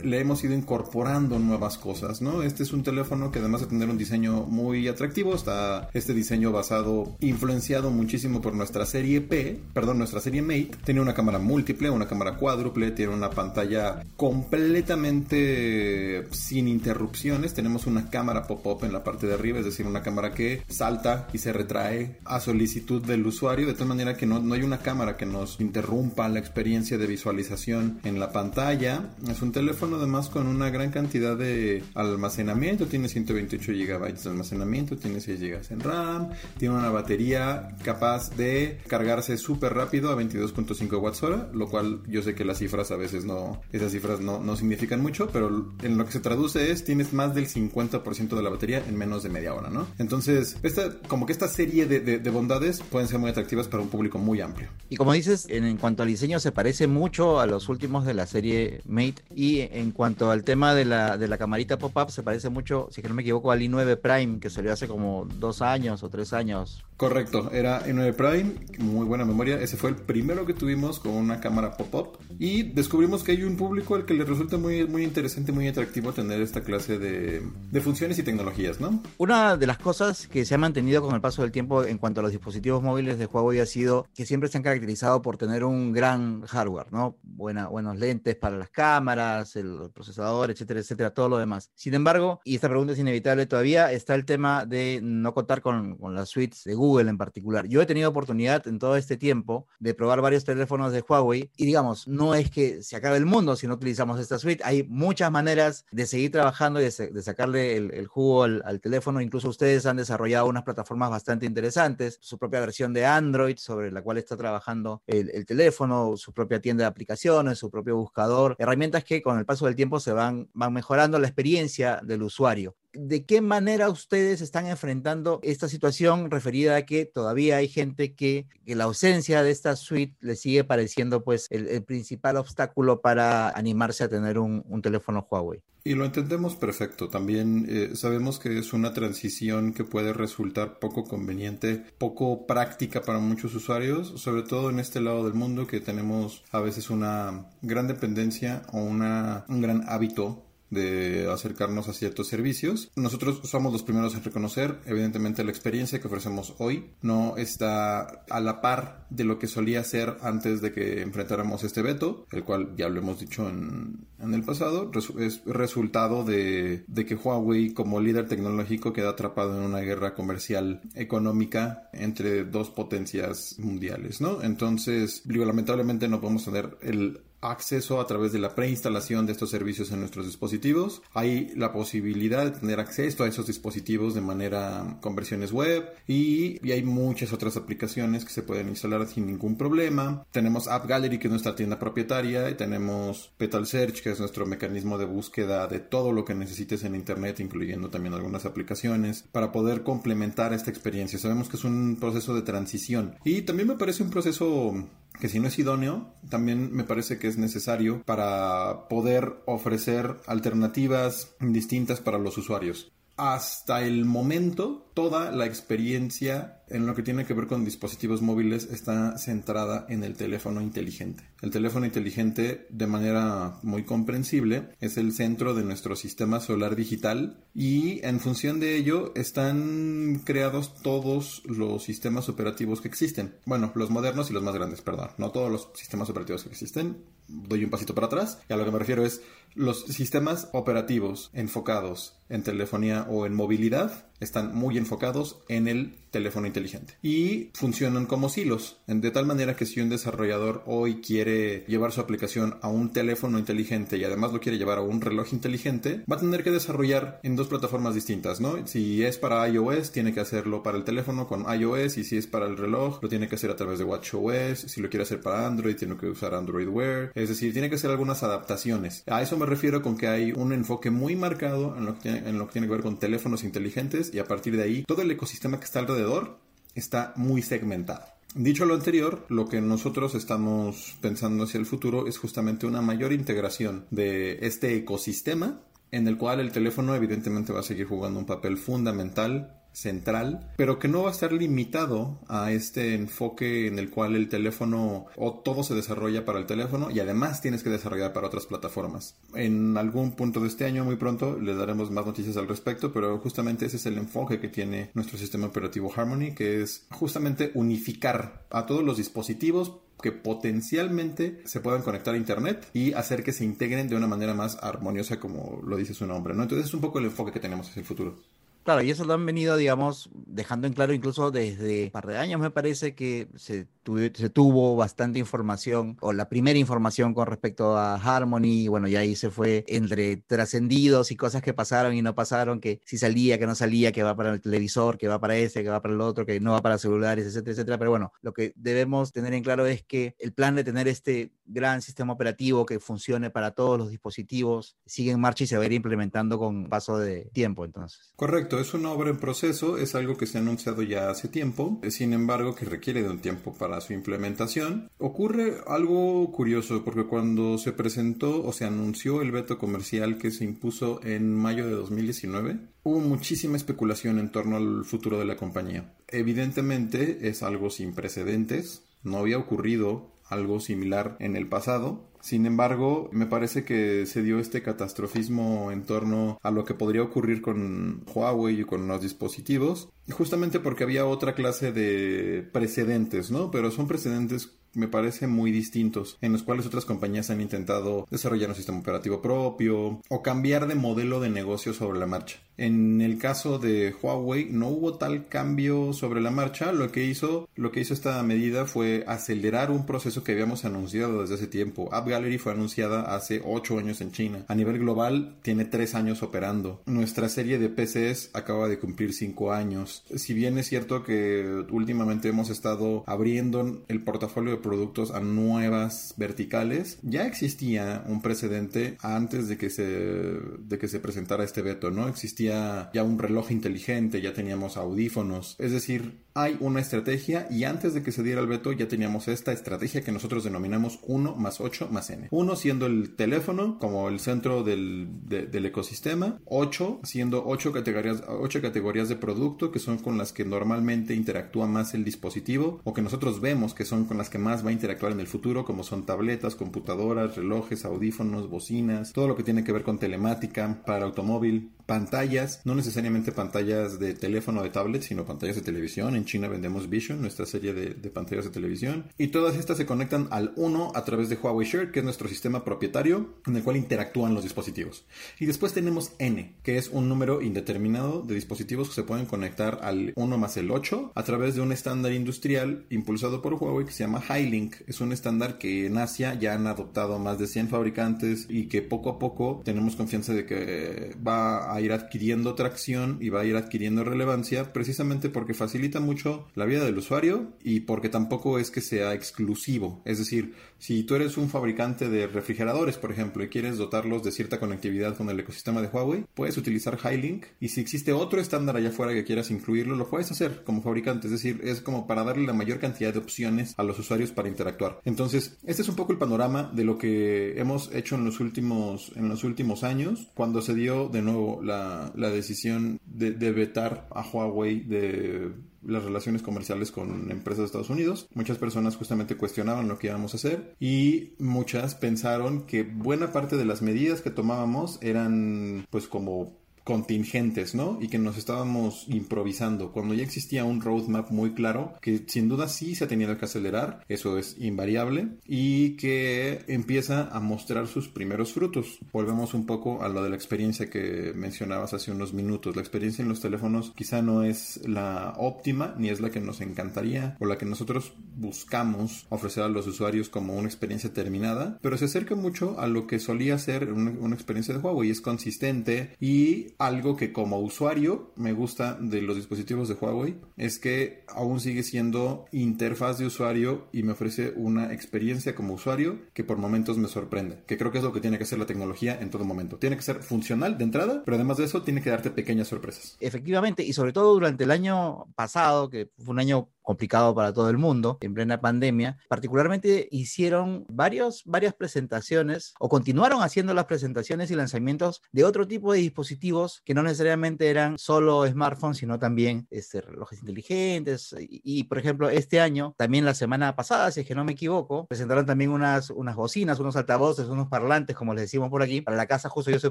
le 0.03 0.21
hemos 0.21 0.43
ido 0.45 0.55
incorporando 0.55 1.39
nuevas 1.39 1.79
cosas, 1.79 2.23
¿no? 2.23 2.43
Este 2.43 2.63
es 2.63 2.73
un 2.73 2.83
teléfono 2.83 3.31
que 3.31 3.39
además 3.39 3.61
de 3.61 3.67
tener 3.69 3.89
un 3.89 3.99
diseño 3.99 4.45
muy 4.45 4.89
atractivo, 4.89 5.35
está 5.35 5.89
este 5.93 6.15
diseño 6.15 6.53
basado, 6.53 7.17
influenciado 7.21 7.91
muchísimo 7.91 8.41
por 8.41 8.55
nuestra 8.55 8.87
serie 8.87 9.21
P, 9.21 9.61
perdón, 9.73 9.99
nuestra 9.99 10.21
serie 10.21 10.43
Mate. 10.43 10.71
Tiene 10.85 11.01
una 11.01 11.15
cámara 11.15 11.39
múltiple, 11.39 11.91
una 11.91 12.07
cámara 12.07 12.37
cuádruple, 12.37 12.93
tiene 12.93 13.15
una 13.15 13.31
pantalla 13.31 14.05
completamente 14.17 16.27
sin 16.31 16.69
interrupciones. 16.69 17.55
Tenemos 17.55 17.87
una 17.87 18.11
cámara 18.11 18.47
pop-up 18.47 18.85
en 18.85 18.93
la 18.93 19.05
parte 19.05 19.27
de 19.27 19.35
arriba, 19.35 19.59
es 19.59 19.65
decir, 19.65 19.87
una 19.87 20.03
cámara 20.03 20.33
que 20.33 20.63
salta 20.69 21.29
y 21.33 21.39
se 21.39 21.53
retrae 21.53 22.19
a 22.25 22.41
solicitud 22.41 23.05
del 23.05 23.27
usuario, 23.27 23.67
de 23.67 23.75
tal 23.75 23.89
manera 23.89 24.17
que 24.17 24.27
no, 24.27 24.41
no 24.41 24.55
hay 24.55 24.63
una 24.63 24.79
cámara 24.79 25.17
que 25.17 25.27
nos 25.27 25.61
interrumpa 25.61 26.29
la 26.29 26.39
experiencia 26.39 26.99
de 26.99 27.07
visualización 27.07 28.01
en 28.05 28.19
la 28.19 28.33
pantalla. 28.33 29.11
Es 29.29 29.43
un 29.43 29.53
teléfono 29.53 29.82
además 29.91 30.29
con 30.29 30.47
una 30.47 30.71
gran 30.71 30.91
cantidad 30.91 31.37
de 31.37 31.83
almacenamiento, 31.95 32.87
tiene 32.87 33.09
128 33.09 33.73
GB 33.73 34.23
de 34.23 34.31
almacenamiento, 34.31 34.97
tiene 34.97 35.21
6 35.21 35.41
GB 35.41 35.61
en 35.71 35.81
RAM, 35.81 36.31
tiene 36.59 36.75
una 36.75 36.91
batería 36.91 37.77
capaz 37.85 38.31
de 38.37 38.81
cargarse 38.87 39.37
súper 39.37 39.75
rápido 39.75 40.11
a 40.11 40.17
22.5 40.17 41.01
watts 41.01 41.23
hora, 41.23 41.51
lo 41.53 41.69
cual 41.69 42.01
yo 42.07 42.23
sé 42.23 42.35
que 42.35 42.45
las 42.45 42.59
cifras 42.59 42.91
a 42.91 42.97
veces 42.97 43.25
no, 43.25 43.61
esas 43.73 43.93
cifras 43.93 44.21
no, 44.21 44.39
no 44.39 44.57
significan 44.57 45.01
mucho, 45.01 45.29
pero 45.33 45.73
en 45.83 45.99
lo 45.99 46.07
que 46.07 46.13
se 46.13 46.21
traduce 46.21 46.71
es 46.71 46.85
tienes 46.85 47.13
más 47.13 47.35
del 47.35 47.49
50% 47.49 48.37
de 48.37 48.43
la 48.43 48.51
batería 48.51 48.85
en 48.87 48.97
menos 48.97 49.23
de 49.23 49.31
media 49.31 49.55
hora, 49.55 49.71
¿no? 49.71 49.87
Entonces, 49.99 50.57
esta, 50.63 50.99
como 51.09 51.27
que 51.27 51.33
esta 51.33 51.49
serie 51.49 51.87
de, 51.87 52.01
de, 52.01 52.19
de 52.19 52.31
bondades 52.31 52.81
pueden 52.83 53.09
ser 53.09 53.19
muy 53.19 53.31
atractivas 53.31 53.69
para 53.69 53.83
un 53.83 53.89
público 53.89 54.19
muy 54.19 54.41
amplio. 54.41 54.69
Y 54.89 54.97
como 54.97 55.13
dices, 55.13 55.47
en, 55.49 55.65
en, 55.65 55.77
cuanto 55.77 56.03
al 56.03 56.09
diseño 56.09 56.39
se 56.41 56.53
parece 56.53 56.87
mucho 56.87 57.41
a 57.41 57.47
los 57.47 57.69
últimos 57.69 58.05
de 58.05 58.15
la 58.15 58.27
serie 58.27 58.81
Mate 58.87 59.23
y 59.35 59.61
en 59.73 59.93
cuanto 59.93 60.31
al 60.31 60.45
tema 60.45 60.75
de 60.75 60.85
la, 60.85 61.17
de 61.17 61.29
la 61.29 61.39
camarita 61.39 61.79
pop-up 61.79 62.11
se 62.11 62.23
parece 62.23 62.49
mucho, 62.49 62.89
si 62.91 63.03
no 63.03 63.15
me 63.15 63.23
equivoco, 63.23 63.51
al 63.51 63.61
i9 63.61 63.99
Prime 64.01 64.41
que 64.41 64.51
salió 64.51 64.73
hace 64.73 64.89
como 64.89 65.27
dos 65.39 65.63
años 65.63 66.03
o 66.03 66.09
tres 66.09 66.33
años. 66.33 66.85
Correcto, 66.97 67.51
era 67.53 67.85
i9 67.87 68.15
Prime, 68.15 68.53
muy 68.79 69.07
buena 69.07 69.25
memoria. 69.25 69.61
Ese 69.61 69.77
fue 69.77 69.91
el 69.91 69.97
primero 69.97 70.47
que 70.47 70.55
tuvimos 70.55 71.01
con 71.01 71.13
una 71.13 71.41
cámara 71.41 71.77
pop-up 71.77 72.19
y 72.39 72.63
descubrimos 72.63 73.25
que 73.25 73.33
hay 73.33 73.43
un 73.43 73.57
público 73.57 73.95
al 73.95 74.05
que 74.05 74.15
le 74.15 74.25
resulta 74.25 74.57
muy, 74.57 74.87
muy 74.87 75.03
interesante, 75.03 75.53
muy 75.53 75.67
atractivo 75.69 76.13
tener 76.13 76.41
esta 76.41 76.63
clase 76.63 76.99
de, 76.99 77.43
de 77.71 77.81
funciones 77.81 78.19
y 78.19 78.23
tecnologías, 78.23 78.81
¿no? 78.81 79.03
Una 79.19 79.57
de 79.57 79.67
las 79.67 79.79
cosas 79.79 80.29
que 80.29 80.45
se 80.45 80.55
ha 80.55 80.59
mantenido 80.59 81.03
con 81.03 81.15
el 81.15 81.21
paso 81.21 81.43
del 81.43 81.53
tiempo 81.53 81.85
en 81.85 81.99
cuanto 81.99 82.21
a 82.21 82.23
los 82.23 82.33
dispositivos 82.33 82.83
móviles 82.83 83.19
de 83.19 83.27
Huawei 83.27 83.61
ha 83.61 83.67
sido 83.67 84.07
que 84.15 84.27
siempre 84.27 84.49
se 84.49 84.59
han 84.59 84.63
caracterizado 84.63 85.23
por 85.23 85.37
tener 85.37 85.65
un 85.65 85.93
gran 85.93 86.43
hardware, 86.43 86.93
¿no? 86.93 87.17
Buena, 87.23 87.69
buenos 87.69 87.99
lentes 87.99 88.37
para 88.37 88.57
las 88.57 88.71
cámaras, 88.71 89.57
el 89.63 89.91
procesador, 89.93 90.51
etcétera, 90.51 90.81
etcétera, 90.81 91.11
todo 91.15 91.29
lo 91.29 91.39
demás. 91.39 91.71
Sin 91.75 91.95
embargo, 91.95 92.41
y 92.45 92.55
esta 92.55 92.69
pregunta 92.69 92.93
es 92.93 92.99
inevitable 92.99 93.47
todavía, 93.47 93.93
está 93.93 94.15
el 94.15 94.25
tema 94.25 94.67
de 94.67 95.01
no 95.03 95.35
contar 95.35 95.63
con, 95.63 95.97
con 95.97 96.15
las 96.15 96.29
suites 96.29 96.65
de 96.65 96.75
Google 96.75 97.11
en 97.11 97.19
particular. 97.19 97.67
Yo 97.67 97.81
he 97.81 97.87
tenido 97.87 98.11
oportunidad 98.11 98.67
en 98.67 98.79
todo 98.79 98.97
este 98.97 99.17
tiempo 99.17 99.67
de 99.79 99.95
probar 99.95 100.21
varios 100.21 100.45
teléfonos 100.45 100.93
de 100.93 101.05
Huawei 101.07 101.51
y 101.57 101.67
digamos, 101.67 102.09
no 102.09 102.35
es 102.35 102.51
que 102.51 102.83
se 102.83 102.97
acabe 102.97 103.17
el 103.17 103.27
mundo 103.27 103.57
si 103.57 103.67
no 103.67 103.75
utilizamos 103.75 104.21
esta 104.21 104.39
suite. 104.39 104.63
Hay 104.65 104.83
muchas 104.85 105.31
maneras 105.31 105.87
de 105.91 106.07
seguir 106.07 106.31
trabajando 106.33 106.81
y 106.81 106.85
de, 106.85 107.11
de 107.11 107.23
sacarle 107.23 107.77
el, 107.77 107.93
el 107.93 108.07
jugo 108.07 108.45
al, 108.45 108.63
al, 108.65 108.81
teléfono. 108.81 109.21
Incluso 109.21 109.49
ustedes 109.49 109.87
han 109.87 109.97
desarrollado 109.97 110.47
unas 110.47 110.65
plataformas 110.65 111.11
bastante 111.11 111.47
interesantes, 111.47 112.19
su 112.21 112.39
propia 112.39 112.61
versión 112.61 112.93
de 112.93 113.07
Android 113.07 113.57
sobre 113.57 113.91
la 113.91 114.03
cual 114.03 114.19
está 114.19 114.37
trabajando 114.37 115.03
el, 115.07 115.31
el 115.31 115.47
teléfono, 115.47 116.17
su 116.17 116.33
propia 116.33 116.61
tienda 116.61 116.85
de 116.85 116.89
aplicaciones, 116.89 117.59
su 117.59 117.71
propio 117.71 117.97
buscador, 117.97 118.57
herramientas 118.59 119.05
que 119.05 119.23
con 119.23 119.39
el 119.39 119.45
paso 119.53 119.67
del 119.67 119.77
tiempo 119.77 120.01
se 120.01 120.13
van, 120.13 120.49
van 120.55 120.73
mejorando 120.73 121.19
la 121.19 121.27
experiencia 121.27 122.01
del 122.03 122.23
usuario 122.23 122.75
de 122.93 123.25
qué 123.25 123.41
manera 123.41 123.89
ustedes 123.89 124.41
están 124.41 124.67
enfrentando 124.67 125.41
esta 125.43 125.69
situación 125.69 126.31
referida 126.31 126.77
a 126.77 126.83
que 126.83 127.05
todavía 127.05 127.57
hay 127.57 127.69
gente 127.69 128.15
que, 128.15 128.47
la 128.67 128.85
ausencia 128.85 129.43
de 129.43 129.51
esta 129.51 129.77
suite 129.77 130.17
le 130.21 130.37
sigue 130.37 130.65
pareciendo 130.65 131.25
pues 131.25 131.47
el, 131.51 131.83
principal 131.85 132.37
obstáculo 132.37 133.01
para 133.01 133.51
animarse 133.51 134.05
a 134.05 134.09
tener 134.09 134.39
un, 134.39 134.65
un, 134.69 134.81
teléfono 134.81 135.27
Huawei. 135.31 135.61
Y 135.85 135.95
lo 135.95 136.05
entendemos 136.05 136.55
perfecto. 136.55 137.09
También 137.09 137.67
eh, 137.69 137.91
sabemos 137.95 138.39
que 138.39 138.57
es 138.59 138.73
una 138.73 138.95
transición 138.95 139.73
que 139.73 139.85
puede 139.85 140.13
resultar 140.13 140.79
poco 140.79 141.05
conveniente, 141.05 141.85
poco 141.99 142.47
práctica 142.47 143.03
para 143.03 143.19
muchos 143.19 143.55
usuarios, 143.55 144.09
sobre 144.21 144.43
todo 144.43 144.71
en 144.71 144.79
este 144.79 145.01
lado 145.01 145.25
del 145.25 145.35
mundo 145.35 145.67
que 145.67 145.81
tenemos 145.81 146.45
a 146.53 146.61
veces 146.61 146.89
una 146.89 147.47
gran 147.63 147.89
dependencia 147.89 148.63
o 148.73 148.79
una, 148.79 149.45
un 149.49 149.61
gran 149.61 149.83
hábito 149.89 150.47
de 150.73 151.31
acercarnos 151.31 151.89
a 151.89 151.93
ciertos 151.93 152.29
servicios. 152.29 152.91
Nosotros 152.97 153.41
somos 153.45 153.73
los 153.73 153.83
primeros 153.83 154.15
en 154.15 154.25
reconocer, 154.25 154.81
evidentemente, 154.87 155.45
la 155.45 155.51
experiencia 155.51 156.01
que 156.01 156.07
ofrecemos 156.07 156.55
hoy 156.59 156.91
no 157.03 157.37
está 157.37 158.25
a 158.29 158.41
la 158.41 158.61
par 158.61 159.07
de 159.11 159.25
lo 159.25 159.39
que 159.39 159.47
solía 159.47 159.85
ser 159.85 160.17
antes 160.23 160.61
de 160.63 160.73
que 160.73 161.03
enfrentáramos 161.03 161.63
este 161.63 161.83
veto, 161.83 162.27
el 162.33 162.43
cual 162.43 162.75
ya 162.77 162.89
lo 162.89 163.01
hemos 163.01 163.21
dicho 163.21 163.49
en, 163.49 164.07
en 164.19 164.35
el 164.35 164.43
pasado, 164.43 164.91
es 165.19 165.43
resultado 165.45 166.25
de, 166.25 166.85
de 166.87 167.05
que 167.05 167.15
Huawei 167.15 167.75
como 167.75 168.01
líder 168.01 168.27
tecnológico 168.27 168.93
queda 168.93 169.11
atrapado 169.11 169.57
en 169.57 169.65
una 169.65 169.81
guerra 169.81 170.15
comercial 170.15 170.81
económica 170.95 171.91
entre 171.93 172.45
dos 172.45 172.71
potencias 172.71 173.57
mundiales, 173.59 174.21
¿no? 174.21 174.43
Entonces, 174.43 175.23
digo, 175.25 175.45
lamentablemente 175.45 176.09
no 176.09 176.21
podemos 176.21 176.45
tener 176.45 176.79
el 176.81 177.21
acceso 177.43 178.01
a 178.01 178.07
través 178.07 178.33
de 178.33 178.39
la 178.39 178.55
preinstalación 178.55 179.27
de 179.27 179.33
estos 179.33 179.51
servicios 179.51 179.91
en 179.91 180.01
nuestros 180.01 180.27
dispositivos. 180.27 181.03
Hay 181.13 181.53
la 181.57 181.73
posibilidad 181.73 182.45
de 182.45 182.59
tener 182.59 182.81
acceso 182.81 183.25
a 183.25 183.29
esos 183.29 183.47
dispositivos 183.47 184.15
de 184.15 184.21
manera 184.21 184.99
con 185.01 185.15
versiones 185.15 185.53
web 185.53 185.91
y, 186.07 186.61
hay 186.73 186.83
muchas 186.83 187.35
otras 187.35 187.59
aplicaciones 187.59 188.25
que 188.25 188.33
se 188.33 188.43
pueden 188.43 188.69
instalar 188.71 189.07
sin 189.07 189.27
ningún 189.27 189.59
problema. 189.59 190.25
Tenemos 190.31 190.69
App 190.69 190.87
Gallery 190.87 191.19
que 191.19 191.27
es 191.27 191.31
nuestra 191.31 191.55
tienda 191.55 191.79
propietaria 191.79 192.49
y 192.49 192.55
tenemos 192.55 193.31
Petal 193.37 193.67
Search 193.67 194.01
que 194.03 194.11
es 194.11 194.21
nuestro 194.21 194.47
mecanismo 194.47 194.97
de 194.97 195.05
búsqueda 195.05 195.67
de 195.67 195.81
todo 195.81 196.13
lo 196.13 196.25
que 196.25 196.35
necesites 196.35 196.85
en 196.85 196.95
internet 196.95 197.41
incluyendo 197.41 197.91
también 197.91 198.15
algunas 198.15 198.47
aplicaciones 198.47 199.25
para 199.33 199.53
poder 199.53 199.83
complementar 199.83 200.55
esta 200.55 200.71
experiencia. 200.71 201.19
Sabemos 201.19 201.51
que 201.51 201.59
es 201.59 201.65
un 201.65 201.99
proceso 202.01 202.35
de 202.35 202.43
transición 202.43 203.17
y 203.25 203.43
también 203.43 203.69
me 203.69 203.77
parece 203.77 204.03
un 204.03 204.11
proceso 204.11 204.75
que 205.23 205.29
si 205.29 205.39
no 205.39 205.47
es 205.47 205.57
idóneo, 205.57 206.13
también 206.31 206.73
me 206.73 206.83
parece 206.83 207.21
que 207.21 207.29
es 207.29 207.39
necesario 207.39 208.03
para 208.05 208.89
poder 208.89 209.35
ofrecer 209.47 210.17
alternativas 210.27 211.37
distintas 211.39 212.01
para 212.01 212.19
los 212.19 212.39
usuarios 212.39 212.91
hasta 213.23 213.83
el 213.83 214.05
momento 214.05 214.91
toda 214.95 215.31
la 215.31 215.47
experiencia 215.47 216.63
en 216.69 216.87
lo 216.87 216.95
que 216.95 217.03
tiene 217.03 217.25
que 217.25 217.35
ver 217.35 217.47
con 217.47 217.65
dispositivos 217.65 218.21
móviles 218.23 218.65
está 218.65 219.17
centrada 219.19 219.87
en 219.89 220.05
el 220.05 220.17
teléfono 220.17 220.61
inteligente. 220.61 221.23
El 221.41 221.51
teléfono 221.51 221.87
inteligente 221.87 222.67
de 222.71 222.87
manera 222.87 223.59
muy 223.63 223.85
comprensible 223.85 224.71
es 224.81 224.97
el 224.97 225.13
centro 225.13 225.55
de 225.55 225.65
nuestro 225.65 225.97
sistema 225.97 226.41
solar 226.41 226.77
digital 226.77 227.45
y 227.55 228.05
en 228.05 228.21
función 228.21 228.59
de 228.59 228.77
ello 228.77 229.13
están 229.15 230.23
creados 230.25 230.75
todos 230.83 231.43
los 231.45 231.85
sistemas 231.85 232.29
operativos 232.29 232.81
que 232.81 232.89
existen. 232.89 233.35
Bueno, 233.45 233.73
los 233.75 233.91
modernos 233.91 234.31
y 234.31 234.33
los 234.33 234.43
más 234.43 234.55
grandes, 234.55 234.83
perdón. 234.83 235.11
No 235.19 235.31
todos 235.31 235.51
los 235.51 235.69
sistemas 235.75 236.11
operativos 236.11 236.45
que 236.45 236.51
existen. 236.51 237.05
Doy 237.33 237.65
un 237.65 237.71
pasito 237.71 237.95
para 237.95 238.07
atrás 238.09 238.41
y 238.49 238.53
a 238.53 238.57
lo 238.57 238.65
que 238.65 238.71
me 238.71 238.79
refiero 238.79 239.05
es 239.05 239.23
los 239.55 239.85
sistemas 239.85 240.49
operativos 240.53 241.31
enfocados 241.33 242.17
en 242.29 242.43
telefonía 242.43 243.07
o 243.09 243.27
en 243.27 243.35
movilidad 243.35 244.07
están 244.23 244.55
muy 244.55 244.79
enfocados 244.79 245.39
en 245.49 245.69
el 245.69 245.95
teléfono 246.11 246.47
inteligente 246.47 246.95
y 247.03 247.51
funcionan 247.55 248.07
como 248.07 248.29
silos, 248.29 248.77
de 248.87 249.11
tal 249.11 249.27
manera 249.27 249.57
que 249.57 249.67
si 249.67 249.81
un 249.81 249.89
desarrollador 249.89 250.63
hoy 250.67 251.01
quiere 251.01 251.65
llevar 251.67 251.91
su 251.91 252.01
aplicación 252.01 252.59
a 252.61 252.69
un 252.69 252.93
teléfono 252.93 253.39
inteligente 253.39 253.97
y 253.97 254.05
además 254.05 254.33
lo 254.33 254.41
quiere 254.41 254.59
llevar 254.59 254.79
a 254.79 254.83
un 254.83 255.01
reloj 255.01 255.33
inteligente, 255.33 256.05
va 256.11 256.17
a 256.17 256.21
tener 256.21 256.45
que 256.45 256.51
desarrollar 256.51 257.19
en 257.23 257.35
dos 257.35 257.49
plataformas 257.49 257.95
distintas, 257.95 258.41
¿no? 258.41 258.67
Si 258.67 259.03
es 259.03 259.19
para 259.19 259.49
iOS, 259.49 259.91
tiene 259.91 260.13
que 260.13 260.21
hacerlo 260.21 260.63
para 260.63 260.77
el 260.77 260.85
teléfono 260.85 261.27
con 261.27 261.47
iOS 261.53 261.97
y 261.99 262.05
si 262.05 262.17
es 262.17 262.27
para 262.27 262.47
el 262.47 262.57
reloj, 262.57 263.03
lo 263.03 263.09
tiene 263.09 263.29
que 263.29 263.37
hacer 263.37 263.51
a 263.51 263.57
través 263.57 263.79
de 263.79 263.85
WatchOS, 263.85 264.59
si 264.59 264.81
lo 264.81 264.91
quiere 264.91 265.05
hacer 265.05 265.21
para 265.21 265.47
Android, 265.47 265.77
tiene 265.77 265.97
que 265.97 266.07
usar 266.07 266.35
Android 266.35 266.69
Wear, 266.69 267.11
es 267.15 267.31
decir, 267.31 267.53
tiene 267.53 267.69
que 267.69 267.77
hacer 267.77 267.91
algunas 267.91 268.23
adaptaciones. 268.23 269.03
A 269.07 269.23
eso 269.23 269.37
me 269.39 269.47
refiero 269.47 269.83
con 269.83 269.97
que 269.97 270.09
hay 270.09 270.33
un 270.33 270.53
enfoque 270.53 270.91
muy 270.91 271.17
marcado 271.17 271.75
en 271.77 271.87
lo 271.87 271.95
que 271.95 272.01
tiene, 272.01 272.29
en 272.29 272.39
lo 272.39 272.47
que, 272.47 272.53
tiene 272.53 272.67
que 272.67 272.73
ver 272.75 272.83
con 272.83 272.99
teléfonos 272.99 273.45
inteligentes 273.45 274.12
y 274.13 274.19
a 274.19 274.27
partir 274.27 274.57
de 274.57 274.63
ahí 274.63 274.85
todo 274.85 275.03
el 275.03 275.11
ecosistema 275.11 275.59
que 275.59 275.65
está 275.65 275.81
alrededor 275.81 276.39
está 276.75 277.13
muy 277.17 277.43
segmentado. 277.43 278.05
Dicho 278.35 278.65
lo 278.65 278.75
anterior, 278.75 279.27
lo 279.29 279.47
que 279.47 279.61
nosotros 279.61 280.15
estamos 280.15 280.97
pensando 281.01 281.45
hacia 281.45 281.59
el 281.59 281.67
futuro 281.67 282.07
es 282.07 282.19
justamente 282.19 282.67
una 282.67 282.81
mayor 282.81 283.13
integración 283.13 283.85
de 283.91 284.39
este 284.47 284.75
ecosistema 284.75 285.61
en 285.91 286.09
el 286.09 286.17
cual 286.17 286.41
el 286.41 286.51
teléfono 286.51 286.95
evidentemente 286.95 287.53
va 287.53 287.61
a 287.61 287.65
seguir 287.65 287.87
jugando 287.87 288.19
un 288.19 288.25
papel 288.25 288.57
fundamental 288.57 289.62
central, 289.73 290.53
pero 290.57 290.79
que 290.79 290.89
no 290.89 291.03
va 291.03 291.09
a 291.09 291.13
estar 291.13 291.33
limitado 291.33 292.19
a 292.29 292.53
este 292.53 292.95
enfoque 292.95 293.67
en 293.67 293.79
el 293.79 293.91
cual 293.91 294.17
el 294.17 294.29
teléfono 294.29 295.07
o 295.17 295.35
todo 295.41 295.63
se 295.63 295.75
desarrolla 295.75 296.25
para 296.25 296.39
el 296.39 296.47
teléfono 296.47 296.91
y 296.91 297.01
además 297.01 297.41
tienes 297.41 297.63
que 297.63 297.71
desarrollar 297.71 298.13
para 298.13 298.27
otras 298.27 298.47
plataformas. 298.47 299.17
En 299.35 299.77
algún 299.77 300.13
punto 300.13 300.41
de 300.41 300.49
este 300.49 300.65
año 300.65 300.85
muy 300.85 300.97
pronto 300.97 301.39
les 301.39 301.57
daremos 301.57 301.91
más 301.91 302.07
noticias 302.07 302.37
al 302.37 302.49
respecto, 302.49 302.93
pero 302.93 303.19
justamente 303.19 303.67
ese 303.67 303.77
es 303.77 303.87
el 303.87 303.99
enfoque 303.99 304.41
que 304.41 304.49
tiene 304.49 304.91
nuestro 304.95 305.19
sistema 305.19 305.47
operativo 305.47 305.93
Harmony, 305.95 306.35
que 306.35 306.63
es 306.63 306.87
justamente 306.91 307.51
unificar 307.55 308.47
a 308.51 308.67
todos 308.67 308.85
los 308.85 308.97
dispositivos 308.97 309.81
que 310.03 310.13
potencialmente 310.13 311.41
se 311.47 311.61
puedan 311.61 311.83
conectar 311.83 312.15
a 312.15 312.19
internet 312.19 312.69
y 312.75 312.93
hacer 312.93 313.23
que 313.23 313.33
se 313.33 313.45
integren 313.45 313.89
de 313.89 313.97
una 313.97 314.09
manera 314.09 314.35
más 314.35 314.59
armoniosa 314.61 315.19
como 315.19 315.61
lo 315.65 315.77
dice 315.77 315.95
su 315.95 316.07
nombre, 316.07 316.35
¿no? 316.35 316.43
Entonces 316.43 316.67
es 316.67 316.75
un 316.75 316.81
poco 316.81 316.99
el 316.99 317.07
enfoque 317.07 317.33
que 317.33 317.41
tenemos 317.41 317.69
hacia 317.69 317.81
el 317.81 317.87
futuro. 317.87 318.17
Claro, 318.65 318.83
y 318.83 318.91
eso 318.91 319.05
lo 319.05 319.15
han 319.15 319.27
venido, 319.27 319.57
digamos, 319.57 320.09
dejando 320.15 320.69
en 320.69 320.73
claro 320.73 320.93
incluso 320.93 321.31
desde 321.33 321.85
un 321.85 321.91
par 321.91 322.07
de 322.07 322.17
años, 322.17 322.41
me 322.41 322.51
parece 322.51 322.95
que 322.95 323.29
se, 323.35 323.67
se 324.15 324.31
tuvo 324.31 324.77
bastante 324.77 325.19
información, 325.19 325.97
o 326.01 326.13
la 326.13 326.29
primera 326.29 326.59
información 326.59 327.13
con 327.13 327.27
respecto 327.27 327.77
a 327.77 327.97
Harmony, 327.97 328.69
bueno, 328.69 328.87
y 328.87 328.95
ahí 328.95 329.17
se 329.17 329.31
fue 329.31 329.65
entre 329.67 330.17
trascendidos 330.17 331.11
y 331.11 331.17
cosas 331.17 331.43
que 331.43 331.53
pasaron 331.53 331.95
y 331.95 332.03
no 332.03 332.15
pasaron, 332.15 332.61
que 332.61 332.81
si 332.85 332.99
salía, 332.99 333.39
que 333.39 333.47
no 333.47 333.57
salía, 333.57 333.91
que 333.91 334.05
va 334.05 334.15
para 334.15 334.33
el 334.33 334.41
televisor, 334.41 334.97
que 334.97 335.09
va 335.09 335.19
para 335.19 335.37
ese, 335.37 335.65
que 335.65 335.69
va 335.69 335.83
para 335.83 335.95
el 335.95 336.01
otro, 336.01 336.25
que 336.25 336.39
no 336.39 336.53
va 336.53 336.63
para 336.63 336.79
celulares, 336.79 337.27
etcétera, 337.27 337.53
etcétera. 337.53 337.79
Pero 337.79 337.91
bueno, 337.91 338.13
lo 338.23 338.33
que 338.33 338.53
debemos 338.55 339.13
tener 339.13 339.35
en 339.35 339.43
claro 339.43 339.67
es 339.67 339.83
que 339.83 340.15
el 340.21 340.33
plan 340.33 340.55
de 340.55 340.63
tener 340.63 340.87
este 340.87 341.33
gran 341.45 341.83
sistema 341.83 342.13
operativo 342.13 342.65
que 342.65 342.79
funcione 342.79 343.31
para 343.31 343.51
todos 343.51 343.77
los 343.77 343.91
dispositivos 343.91 344.77
sigue 344.87 345.11
en 345.11 345.21
marcha 345.21 345.45
y 345.45 345.47
se 345.49 345.57
va 345.57 345.65
a 345.65 345.67
ir 345.67 345.73
implementando 345.73 346.39
con 346.39 346.69
paso 346.69 346.99
de 346.99 347.31
tiempo, 347.33 347.65
entonces. 347.65 348.13
Correcto 348.17 348.52
es 348.59 348.75
una 348.75 348.91
obra 348.91 349.11
en 349.11 349.19
proceso, 349.19 349.79
es 349.79 349.95
algo 349.95 350.17
que 350.17 350.27
se 350.27 350.39
ha 350.39 350.41
anunciado 350.41 350.83
ya 350.83 351.11
hace 351.11 351.29
tiempo, 351.29 351.81
sin 351.89 352.13
embargo 352.13 352.55
que 352.55 352.65
requiere 352.65 353.03
de 353.03 353.11
un 353.11 353.21
tiempo 353.21 353.55
para 353.55 353.81
su 353.81 353.93
implementación. 353.93 354.91
Ocurre 354.99 355.59
algo 355.67 356.31
curioso 356.33 356.85
porque 356.85 357.07
cuando 357.07 357.59
se 357.59 357.73
presentó 357.73 358.45
o 358.45 358.53
se 358.53 358.65
anunció 358.65 359.23
el 359.23 359.33
veto 359.33 359.59
comercial 359.59 360.19
que 360.19 360.31
se 360.31 360.45
impuso 360.45 361.01
en 361.03 361.35
mayo 361.35 361.67
de 361.67 361.73
2019, 361.73 362.59
hubo 362.83 363.01
muchísima 363.01 363.57
especulación 363.57 364.19
en 364.19 364.31
torno 364.31 364.57
al 364.57 364.85
futuro 364.85 365.19
de 365.19 365.25
la 365.25 365.37
compañía. 365.37 365.95
Evidentemente 366.09 367.29
es 367.29 367.43
algo 367.43 367.71
sin 367.71 367.95
precedentes, 367.95 368.85
no 369.03 369.19
había 369.19 369.39
ocurrido 369.39 370.13
algo 370.29 370.61
similar 370.61 371.17
en 371.21 371.37
el 371.37 371.49
pasado 371.49 372.12
sin 372.23 372.47
embargo, 372.47 373.11
me 373.13 373.27
parece 373.27 373.65
que 373.65 374.07
se 374.07 374.23
dio 374.23 374.39
este 374.39 374.63
catastrofismo 374.63 375.73
en 375.73 375.83
torno 375.83 376.39
a 376.41 376.53
lo 376.53 376.65
que 376.65 376.73
podría 376.73 377.03
ocurrir 377.03 377.43
con 377.43 378.05
Huawei 378.15 378.61
y 378.61 378.65
con 378.65 378.87
los 378.87 379.03
dispositivos, 379.03 379.89
justamente 380.09 380.61
porque 380.61 380.85
había 380.85 381.05
otra 381.05 381.35
clase 381.35 381.73
de 381.73 382.49
precedentes, 382.53 383.33
¿no? 383.33 383.51
Pero 383.51 383.73
son 383.73 383.89
precedentes 383.89 384.53
me 384.75 384.89
parece 384.89 385.27
muy 385.27 385.53
distintos, 385.53 386.17
en 386.21 386.33
los 386.33 386.43
cuales 386.43 386.67
otras 386.67 386.85
compañías 386.85 387.31
han 387.31 387.41
intentado 387.41 388.07
desarrollar 388.11 388.49
un 388.49 388.55
sistema 388.55 388.79
operativo 388.79 389.21
propio 389.21 390.01
o 390.09 390.23
cambiar 390.23 390.67
de 390.67 390.75
modelo 390.75 391.21
de 391.21 391.29
negocio 391.29 391.75
sobre 391.75 391.99
la 391.99 392.07
marcha. 392.07 392.39
En 392.63 393.01
el 393.01 393.19
caso 393.19 393.59
de 393.59 393.93
Huawei 394.01 394.45
no 394.49 394.69
hubo 394.69 394.95
tal 394.95 395.27
cambio 395.27 395.93
sobre 395.93 396.21
la 396.21 396.31
marcha, 396.31 396.71
lo 396.71 396.93
que 396.93 397.05
hizo, 397.05 397.49
lo 397.57 397.73
que 397.73 397.81
hizo 397.81 397.93
esta 397.93 398.23
medida 398.23 398.67
fue 398.67 399.03
acelerar 399.09 399.73
un 399.73 399.85
proceso 399.85 400.23
que 400.23 400.31
habíamos 400.31 400.65
anunciado 400.65 401.23
desde 401.23 401.35
hace 401.35 401.49
tiempo. 401.49 401.93
App 401.93 402.07
Gallery 402.07 402.39
fue 402.39 402.53
anunciada 402.53 403.17
hace 403.17 403.43
8 403.45 403.81
años 403.81 404.01
en 404.01 404.13
China. 404.13 404.45
A 404.47 404.55
nivel 404.55 404.79
global 404.79 405.35
tiene 405.43 405.65
3 405.65 405.97
años 405.97 406.23
operando. 406.23 406.81
Nuestra 406.87 407.29
serie 407.29 407.59
de 407.59 407.69
PCs 407.69 408.31
acaba 408.33 408.69
de 408.69 408.79
cumplir 408.79 409.13
5 409.13 409.53
años. 409.53 410.05
Si 410.15 410.33
bien 410.33 410.57
es 410.57 410.69
cierto 410.69 411.03
que 411.03 411.65
últimamente 411.69 412.29
hemos 412.29 412.49
estado 412.49 413.03
abriendo 413.09 413.83
el 413.89 414.05
portafolio 414.05 414.53
de 414.53 414.63
productos 414.63 415.11
a 415.11 415.19
nuevas 415.19 416.15
verticales, 416.17 417.01
ya 417.03 417.27
existía 417.27 418.05
un 418.07 418.23
precedente 418.23 418.99
antes 419.01 419.49
de 419.49 419.57
que 419.57 419.69
se, 419.69 419.83
de 419.83 420.79
que 420.79 420.87
se 420.87 421.01
presentara 421.01 421.43
este 421.43 421.63
veto, 421.63 421.91
¿no? 421.91 422.07
Existía 422.07 422.52
ya 422.93 423.03
un 423.03 423.19
reloj 423.19 423.51
inteligente, 423.51 424.21
ya 424.21 424.33
teníamos 424.33 424.77
audífonos, 424.77 425.57
es 425.59 425.73
decir, 425.73 426.22
hay 426.35 426.57
una 426.61 426.81
estrategia 426.81 427.47
y 427.51 427.65
antes 427.65 427.95
de 427.95 428.03
que 428.03 428.13
se 428.13 428.23
diera 428.23 428.41
el 428.41 428.47
veto 428.47 428.73
ya 428.73 428.89
teníamos 428.89 429.29
esta 429.29 429.53
estrategia 429.53 430.03
que 430.03 430.13
nosotros 430.13 430.45
denominamos 430.45 430.99
1 431.03 431.37
más 431.37 431.61
8 431.61 431.89
más 431.91 432.11
n. 432.11 432.29
1 432.31 432.57
siendo 432.57 432.87
el 432.87 433.15
teléfono 433.15 433.79
como 433.79 434.09
el 434.09 434.21
centro 434.21 434.63
del, 434.63 435.09
del 435.29 435.67
ecosistema, 435.67 436.39
8 436.47 437.01
siendo 437.03 437.45
8 437.47 437.73
categorías, 437.73 438.23
8 438.27 438.63
categorías 438.63 439.09
de 439.09 439.17
producto 439.17 439.71
que 439.71 439.79
son 439.79 439.99
con 439.99 440.19
las 440.19 440.33
que 440.33 440.45
normalmente 440.45 441.15
interactúa 441.15 441.67
más 441.67 441.95
el 441.95 442.05
dispositivo 442.05 442.81
o 442.85 442.93
que 442.93 443.03
nosotros 443.03 443.41
vemos 443.41 443.75
que 443.75 443.85
son 443.85 444.05
con 444.05 444.19
las 444.19 444.31
que 444.31 444.39
más 444.39 444.65
va 444.65 444.71
a 444.71 444.73
interactuar 444.73 445.13
en 445.13 445.21
el 445.21 445.27
futuro 445.27 445.65
como 445.65 445.85
son 445.85 446.07
tabletas, 446.07 446.55
computadoras, 446.55 447.37
relojes, 447.37 447.85
audífonos, 447.85 448.49
bocinas, 448.49 449.13
todo 449.13 449.29
lo 449.29 449.37
que 449.37 449.43
tiene 449.43 449.65
que 449.65 449.73
ver 449.73 449.83
con 449.83 449.99
telemática 449.99 450.83
para 450.87 451.05
automóvil, 451.05 451.73
pantallas, 451.87 452.61
no 452.65 452.75
necesariamente 452.75 453.33
pantallas 453.33 453.99
de 453.99 454.15
teléfono 454.15 454.61
o 454.61 454.63
de 454.63 454.71
tablet, 454.71 455.03
sino 455.03 455.25
pantallas 455.25 455.57
de 455.57 455.63
televisión. 455.63 456.17
En 456.23 456.27
China 456.27 456.47
vendemos 456.47 456.89
Vision, 456.89 457.21
nuestra 457.21 457.47
serie 457.47 457.75
de, 457.75 457.95
pantallas 458.11 458.45
de 458.45 458.53
televisión. 458.53 459.07
Y 459.19 459.29
todas 459.29 459.57
estas 459.57 459.77
se 459.77 459.87
conectan 459.87 460.29
al 460.31 460.53
1 460.55 460.93
a 460.95 461.05
través 461.05 461.29
de 461.29 461.35
Huawei 461.35 461.67
Share, 461.67 461.91
que 461.91 461.99
es 461.99 462.05
nuestro 462.05 462.29
sistema 462.29 462.65
propietario 462.65 463.35
en 463.45 463.57
el 463.57 463.65
cual 463.65 463.77
interactúan 463.77 464.33
los 464.33 464.45
dispositivos. 464.45 465.05
Y 465.41 465.47
después 465.47 465.73
tenemos 465.73 466.13
N, 466.21 466.55
que 466.63 466.79
es 466.79 466.91
un 466.91 467.09
número 467.09 467.43
indeterminado 467.43 468.23
de 468.23 468.37
dispositivos 468.37 468.89
que 468.89 468.95
se 468.95 469.03
pueden 469.03 469.27
conectar 469.27 469.81
al 469.83 470.13
1 470.15 470.39
más 470.39 470.57
el 470.57 470.71
8 470.71 471.11
a 471.13 471.23
través 471.25 471.57
de 471.57 471.61
un 471.61 471.73
estándar 471.73 472.13
industrial 472.13 472.87
impulsado 472.89 473.43
por 473.43 473.55
Huawei 473.55 473.85
que 473.85 473.91
se 473.91 474.05
llama 474.05 474.23
Highlink. 474.23 474.77
Es 474.87 475.01
un 475.01 475.11
estándar 475.11 475.59
que 475.59 475.87
en 475.87 475.99
Asia 475.99 476.35
ya 476.35 476.55
han 476.55 476.69
adoptado 476.69 477.19
más 477.19 477.41
de 477.41 477.49
100 477.49 477.67
fabricantes 477.67 478.47
y 478.49 478.69
que 478.69 478.81
poco 478.81 479.11
a 479.11 479.19
poco 479.19 479.61
tenemos 479.65 479.97
confianza 479.97 480.33
de 480.35 480.47
que 480.47 481.17
va 481.27 481.75
a 481.75 481.81
ir 481.81 481.91
adquiriendo 481.91 482.55
tracción 482.55 483.19
y 483.21 483.31
va 483.31 483.41
a 483.41 483.45
ir 483.45 483.57
adquiriendo 483.57 484.05
relevancia 484.05 484.73
precisamente 484.73 485.29
porque 485.29 485.53
facilita 485.53 485.99
mucho 485.99 486.12
la 486.55 486.65
vida 486.65 486.85
del 486.85 486.99
usuario 486.99 487.53
y 487.63 487.81
porque 487.81 488.09
tampoco 488.09 488.59
es 488.59 488.71
que 488.71 488.81
sea 488.81 489.15
exclusivo. 489.15 490.03
Es 490.05 490.19
decir, 490.19 490.55
si 490.79 491.05
tú 491.05 491.15
eres 491.15 491.37
un 491.37 491.49
fabricante 491.49 492.09
de 492.09 492.27
refrigeradores, 492.27 492.99
por 492.99 493.13
ejemplo, 493.13 493.45
y 493.45 493.49
quieres 493.49 493.79
dotarlos 493.79 494.23
de 494.23 494.33
cierta 494.33 494.59
conectividad 494.59 495.17
con 495.17 495.31
el 495.31 495.39
ecosistema 495.39 495.81
de 495.81 495.89
Huawei, 495.89 496.25
puedes 496.35 496.57
utilizar 496.57 496.99
Highlink 496.99 497.47
y 497.61 497.69
si 497.69 497.81
existe 497.81 498.13
otro 498.13 498.41
estándar 498.41 498.77
allá 498.77 498.89
afuera 498.89 499.13
que 499.13 499.25
quieras 499.25 499.51
incluirlo, 499.51 499.95
lo 499.95 500.11
puedes 500.11 500.31
hacer 500.31 500.65
como 500.65 500.83
fabricante. 500.83 501.29
Es 501.29 501.33
decir, 501.33 501.61
es 501.63 501.81
como 501.81 502.07
para 502.07 502.25
darle 502.25 502.47
la 502.47 502.53
mayor 502.53 502.79
cantidad 502.79 503.13
de 503.13 503.21
opciones 503.21 503.75
a 503.77 503.85
los 503.85 503.99
usuarios 503.99 504.33
para 504.33 504.49
interactuar. 504.49 505.01
Entonces, 505.05 505.57
este 505.65 505.83
es 505.83 505.89
un 505.89 505.97
poco 505.97 506.13
el 506.13 506.19
panorama 506.19 506.71
de 506.75 506.85
lo 506.85 506.99
que 506.99 507.59
hemos 507.61 507.93
hecho 507.95 508.17
en 508.17 508.25
los 508.25 508.41
últimos, 508.41 509.13
en 509.15 509.29
los 509.29 509.45
últimos 509.45 509.85
años, 509.85 510.31
cuando 510.35 510.63
se 510.63 510.75
dio 510.75 511.09
de 511.09 511.23
nuevo 511.23 511.63
la, 511.63 512.13
decisión 512.15 512.99
de, 513.05 513.33
de 513.33 513.53
vetar 513.53 514.09
a 514.11 514.23
Huawei 514.23 514.81
de 514.81 515.53
las 515.85 516.05
relaciones 516.05 516.43
comerciales 516.43 516.91
con 516.93 517.31
empresas 517.31 517.59
de 517.61 517.67
Estados 517.67 517.91
Unidos. 517.91 518.29
Muchas 518.35 518.59
personas 518.59 518.97
justamente 518.97 519.37
cuestionaban 519.37 519.89
lo 519.89 519.99
que 519.99 520.09
íbamos 520.09 520.35
a 520.35 520.37
hacer 520.37 520.75
y 520.81 521.35
muchas 521.39 521.95
pensaron 521.95 522.63
que 522.67 522.83
buena 522.83 523.33
parte 523.33 523.57
de 523.57 523.65
las 523.65 523.83
medidas 523.83 524.21
que 524.21 524.31
tomábamos 524.31 524.99
eran 525.03 525.87
pues 525.91 526.07
como 526.07 526.62
contingentes, 526.85 527.75
¿no? 527.75 527.99
Y 528.01 528.09
que 528.09 528.19
nos 528.19 528.37
estábamos 528.39 529.07
improvisando, 529.09 529.93
cuando 529.93 530.15
ya 530.15 530.23
existía 530.23 530.65
un 530.65 530.81
roadmap 530.81 531.31
muy 531.31 531.53
claro, 531.55 531.95
que 532.01 532.23
sin 532.27 532.49
duda 532.49 532.69
sí 532.69 532.95
se 532.95 533.05
ha 533.05 533.09
tenido 533.09 533.37
que 533.39 533.45
acelerar, 533.45 534.05
eso 534.09 534.39
es 534.39 534.57
invariable, 534.59 535.29
y 535.47 535.97
que 535.97 536.65
empieza 536.69 537.29
a 537.29 537.41
mostrar 537.41 537.87
sus 537.87 538.09
primeros 538.09 538.53
frutos. 538.53 538.99
Volvemos 539.13 539.55
un 539.55 539.67
poco 539.67 540.03
a 540.03 540.09
lo 540.09 540.23
de 540.23 540.31
la 540.31 540.37
experiencia 540.37 540.91
que 540.91 541.33
mencionabas 541.35 541.95
hace 541.95 542.11
unos 542.11 542.33
minutos. 542.33 542.77
La 542.77 542.83
experiencia 542.83 543.23
en 543.23 543.29
los 543.29 543.41
teléfonos 543.41 543.93
quizá 543.95 544.23
no 544.23 544.43
es 544.43 544.81
la 544.87 545.35
óptima, 545.37 545.95
ni 545.99 546.09
es 546.09 546.21
la 546.21 546.31
que 546.31 546.41
nos 546.41 546.61
encantaría, 546.61 547.37
o 547.41 547.47
la 547.47 547.59
que 547.59 547.67
nosotros 547.67 548.13
buscamos 548.37 549.27
ofrecer 549.29 549.63
a 549.65 549.69
los 549.69 549.87
usuarios 549.87 550.29
como 550.29 550.55
una 550.55 550.69
experiencia 550.69 551.13
terminada, 551.13 551.79
pero 551.81 551.97
se 551.99 552.07
acerca 552.07 552.35
mucho 552.35 552.79
a 552.79 552.87
lo 552.87 553.07
que 553.07 553.19
solía 553.19 553.59
ser 553.59 553.93
una, 553.93 554.35
experiencia 554.35 554.75
de 554.75 554.83
y 555.05 555.11
es 555.11 555.21
consistente 555.21 556.17
y 556.21 556.72
algo 556.79 557.17
que 557.17 557.33
como 557.33 557.61
usuario 557.61 558.33
me 558.37 558.53
gusta 558.53 558.99
de 559.01 559.23
los 559.23 559.37
dispositivos 559.37 559.89
de 559.89 559.95
Huawei 559.95 560.37
es 560.57 560.79
que 560.79 561.25
aún 561.29 561.61
sigue 561.61 561.83
siendo 561.83 562.47
interfaz 562.53 563.19
de 563.19 563.27
usuario 563.27 563.89
y 563.93 564.03
me 564.03 564.13
ofrece 564.13 564.53
una 564.57 564.93
experiencia 564.93 565.55
como 565.55 565.75
usuario 565.75 566.19
que 566.33 566.45
por 566.45 566.59
momentos 566.59 566.99
me 566.99 567.09
sorprende, 567.09 567.63
que 567.67 567.79
creo 567.79 567.93
que 567.93 567.99
es 567.99 568.05
lo 568.05 568.13
que 568.13 568.21
tiene 568.21 568.39
que 568.39 568.45
hacer 568.45 568.59
la 568.59 568.67
tecnología 568.67 569.19
en 569.21 569.31
todo 569.31 569.45
momento. 569.45 569.77
Tiene 569.79 569.97
que 569.97 570.03
ser 570.03 570.23
funcional 570.23 570.79
de 570.79 570.85
entrada, 570.85 571.23
pero 571.25 571.37
además 571.37 571.59
de 571.59 571.65
eso 571.65 571.83
tiene 571.83 572.03
que 572.03 572.11
darte 572.11 572.31
pequeñas 572.31 572.69
sorpresas. 572.69 573.17
Efectivamente, 573.21 573.85
y 573.85 573.93
sobre 573.93 574.13
todo 574.13 574.33
durante 574.33 574.65
el 574.65 574.71
año 574.71 575.27
pasado, 575.35 575.91
que 575.91 576.11
fue 576.19 576.33
un 576.33 576.41
año 576.41 576.69
complicado 576.83 577.35
para 577.35 577.53
todo 577.53 577.71
el 577.71 577.79
mundo 577.79 578.19
en 578.21 578.35
plena 578.35 578.61
pandemia, 578.61 579.19
particularmente 579.29 580.09
hicieron 580.11 580.85
varios, 580.89 581.43
varias 581.45 581.75
presentaciones 581.75 582.75
o 582.79 582.89
continuaron 582.89 583.43
haciendo 583.43 583.75
las 583.75 583.87
presentaciones 583.87 584.51
y 584.51 584.55
lanzamientos 584.55 585.23
de 585.33 585.45
otro 585.45 585.67
tipo 585.67 585.93
de 585.93 586.01
dispositivos 586.01 586.83
que 586.85 586.95
no 586.95 587.03
necesariamente 587.03 587.69
eran 587.69 587.99
solo 587.99 588.47
smartphones, 588.47 588.99
sino 588.99 589.19
también 589.19 589.67
este, 589.71 590.01
relojes 590.01 590.41
inteligentes. 590.41 591.35
Y, 591.39 591.85
por 591.85 591.99
ejemplo, 591.99 592.29
este 592.29 592.61
año, 592.61 592.95
también 592.97 593.25
la 593.25 593.35
semana 593.35 593.75
pasada, 593.77 594.11
si 594.11 594.21
es 594.21 594.27
que 594.27 594.35
no 594.35 594.45
me 594.45 594.53
equivoco, 594.53 595.07
presentaron 595.07 595.47
también 595.47 595.71
unas, 595.71 596.11
unas 596.11 596.37
bocinas, 596.37 596.81
unos 596.81 596.97
altavoces, 596.97 597.49
unos 597.49 597.69
parlantes, 597.69 598.17
como 598.17 598.35
les 598.35 598.43
decimos 598.43 598.71
por 598.71 598.83
aquí, 598.83 599.01
para 599.01 599.17
la 599.17 599.27
casa. 599.27 599.49
Justo 599.49 599.71
yo 599.71 599.77
estoy 599.77 599.91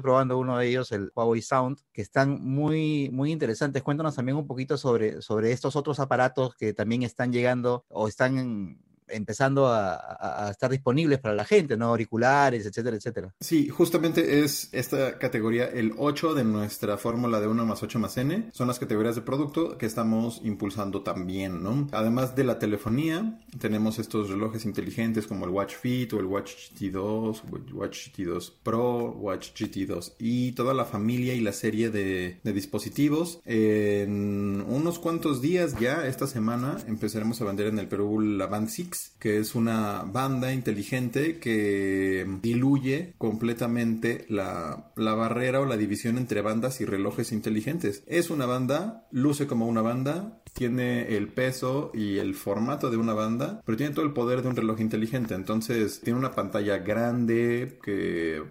probando 0.00 0.38
uno 0.38 0.58
de 0.58 0.68
ellos, 0.68 0.92
el 0.92 1.10
Huawei 1.14 1.42
Sound, 1.42 1.78
que 1.92 2.02
están 2.02 2.42
muy, 2.42 3.10
muy 3.12 3.32
interesantes. 3.32 3.82
Cuéntanos 3.82 4.14
también 4.14 4.36
un 4.36 4.46
poquito 4.46 4.76
sobre, 4.76 5.22
sobre 5.22 5.52
estos 5.52 5.76
otros 5.76 6.00
aparatos 6.00 6.54
que 6.54 6.72
también 6.72 6.81
están 7.02 7.32
llegando 7.32 7.84
o 7.88 8.08
están 8.08 8.78
empezando 9.12 9.68
a, 9.68 10.48
estar 10.50 10.70
disponibles 10.70 11.18
para 11.18 11.34
la 11.34 11.44
gente, 11.44 11.76
¿no? 11.76 11.86
Auriculares, 11.86 12.66
etcétera, 12.66 12.96
etcétera. 12.96 13.34
Sí, 13.40 13.68
justamente 13.68 14.40
es 14.40 14.68
esta 14.72 15.18
categoría, 15.18 15.66
el 15.66 15.94
8 15.96 16.34
de 16.34 16.44
nuestra 16.44 16.96
fórmula 16.96 17.40
de 17.40 17.46
1 17.46 17.64
más 17.64 17.82
8 17.82 17.98
más 17.98 18.16
n, 18.16 18.50
son 18.52 18.68
las 18.68 18.78
categorías 18.78 19.14
de 19.14 19.22
producto 19.22 19.78
que 19.78 19.86
estamos 19.86 20.40
impulsando 20.44 21.02
también, 21.02 21.62
¿no? 21.62 21.88
Además 21.92 22.34
de 22.36 22.44
la 22.44 22.58
telefonía, 22.58 23.40
tenemos 23.58 23.98
estos 23.98 24.30
relojes 24.30 24.64
inteligentes 24.64 25.26
como 25.26 25.44
el 25.44 25.50
Watch 25.50 25.74
Fit 25.76 26.12
o 26.12 26.20
el 26.20 26.26
Watch 26.26 26.72
GT2, 26.74 27.72
Watch 27.72 28.08
GT2 28.08 28.52
Pro, 28.62 29.12
Watch 29.12 29.52
GT2 29.52 30.14
y 30.18 30.52
toda 30.52 30.74
la 30.74 30.84
familia 30.84 31.34
y 31.34 31.40
la 31.40 31.52
serie 31.52 31.90
de, 31.90 32.40
de 32.42 32.52
dispositivos. 32.52 33.40
En 33.44 34.64
unos 34.66 34.98
cuantos 34.98 35.42
días 35.42 35.78
ya, 35.78 36.06
esta 36.06 36.26
semana, 36.26 36.78
empezaremos 36.86 37.40
a 37.40 37.44
vender 37.44 37.66
en 37.66 37.78
el 37.78 37.88
Perú 37.88 38.20
la 38.20 38.46
Band 38.46 38.68
6 38.68 38.82
que 39.18 39.38
es 39.38 39.54
una 39.54 40.02
banda 40.02 40.52
inteligente 40.52 41.38
que 41.38 42.26
diluye 42.42 43.14
completamente 43.18 44.26
la, 44.28 44.92
la 44.96 45.14
barrera 45.14 45.60
o 45.60 45.66
la 45.66 45.76
división 45.76 46.18
entre 46.18 46.42
bandas 46.42 46.80
y 46.80 46.84
relojes 46.84 47.32
inteligentes. 47.32 48.02
Es 48.06 48.30
una 48.30 48.46
banda, 48.46 49.06
luce 49.10 49.46
como 49.46 49.66
una 49.66 49.82
banda, 49.82 50.41
tiene 50.52 51.16
el 51.16 51.28
peso 51.28 51.90
y 51.94 52.18
el 52.18 52.34
formato 52.34 52.90
de 52.90 52.96
una 52.96 53.14
banda, 53.14 53.62
pero 53.64 53.76
tiene 53.78 53.94
todo 53.94 54.04
el 54.04 54.12
poder 54.12 54.42
de 54.42 54.48
un 54.48 54.56
reloj 54.56 54.80
inteligente. 54.80 55.34
Entonces 55.34 56.00
tiene 56.00 56.18
una 56.18 56.32
pantalla 56.32 56.78
grande 56.78 57.78
que 57.82 58.42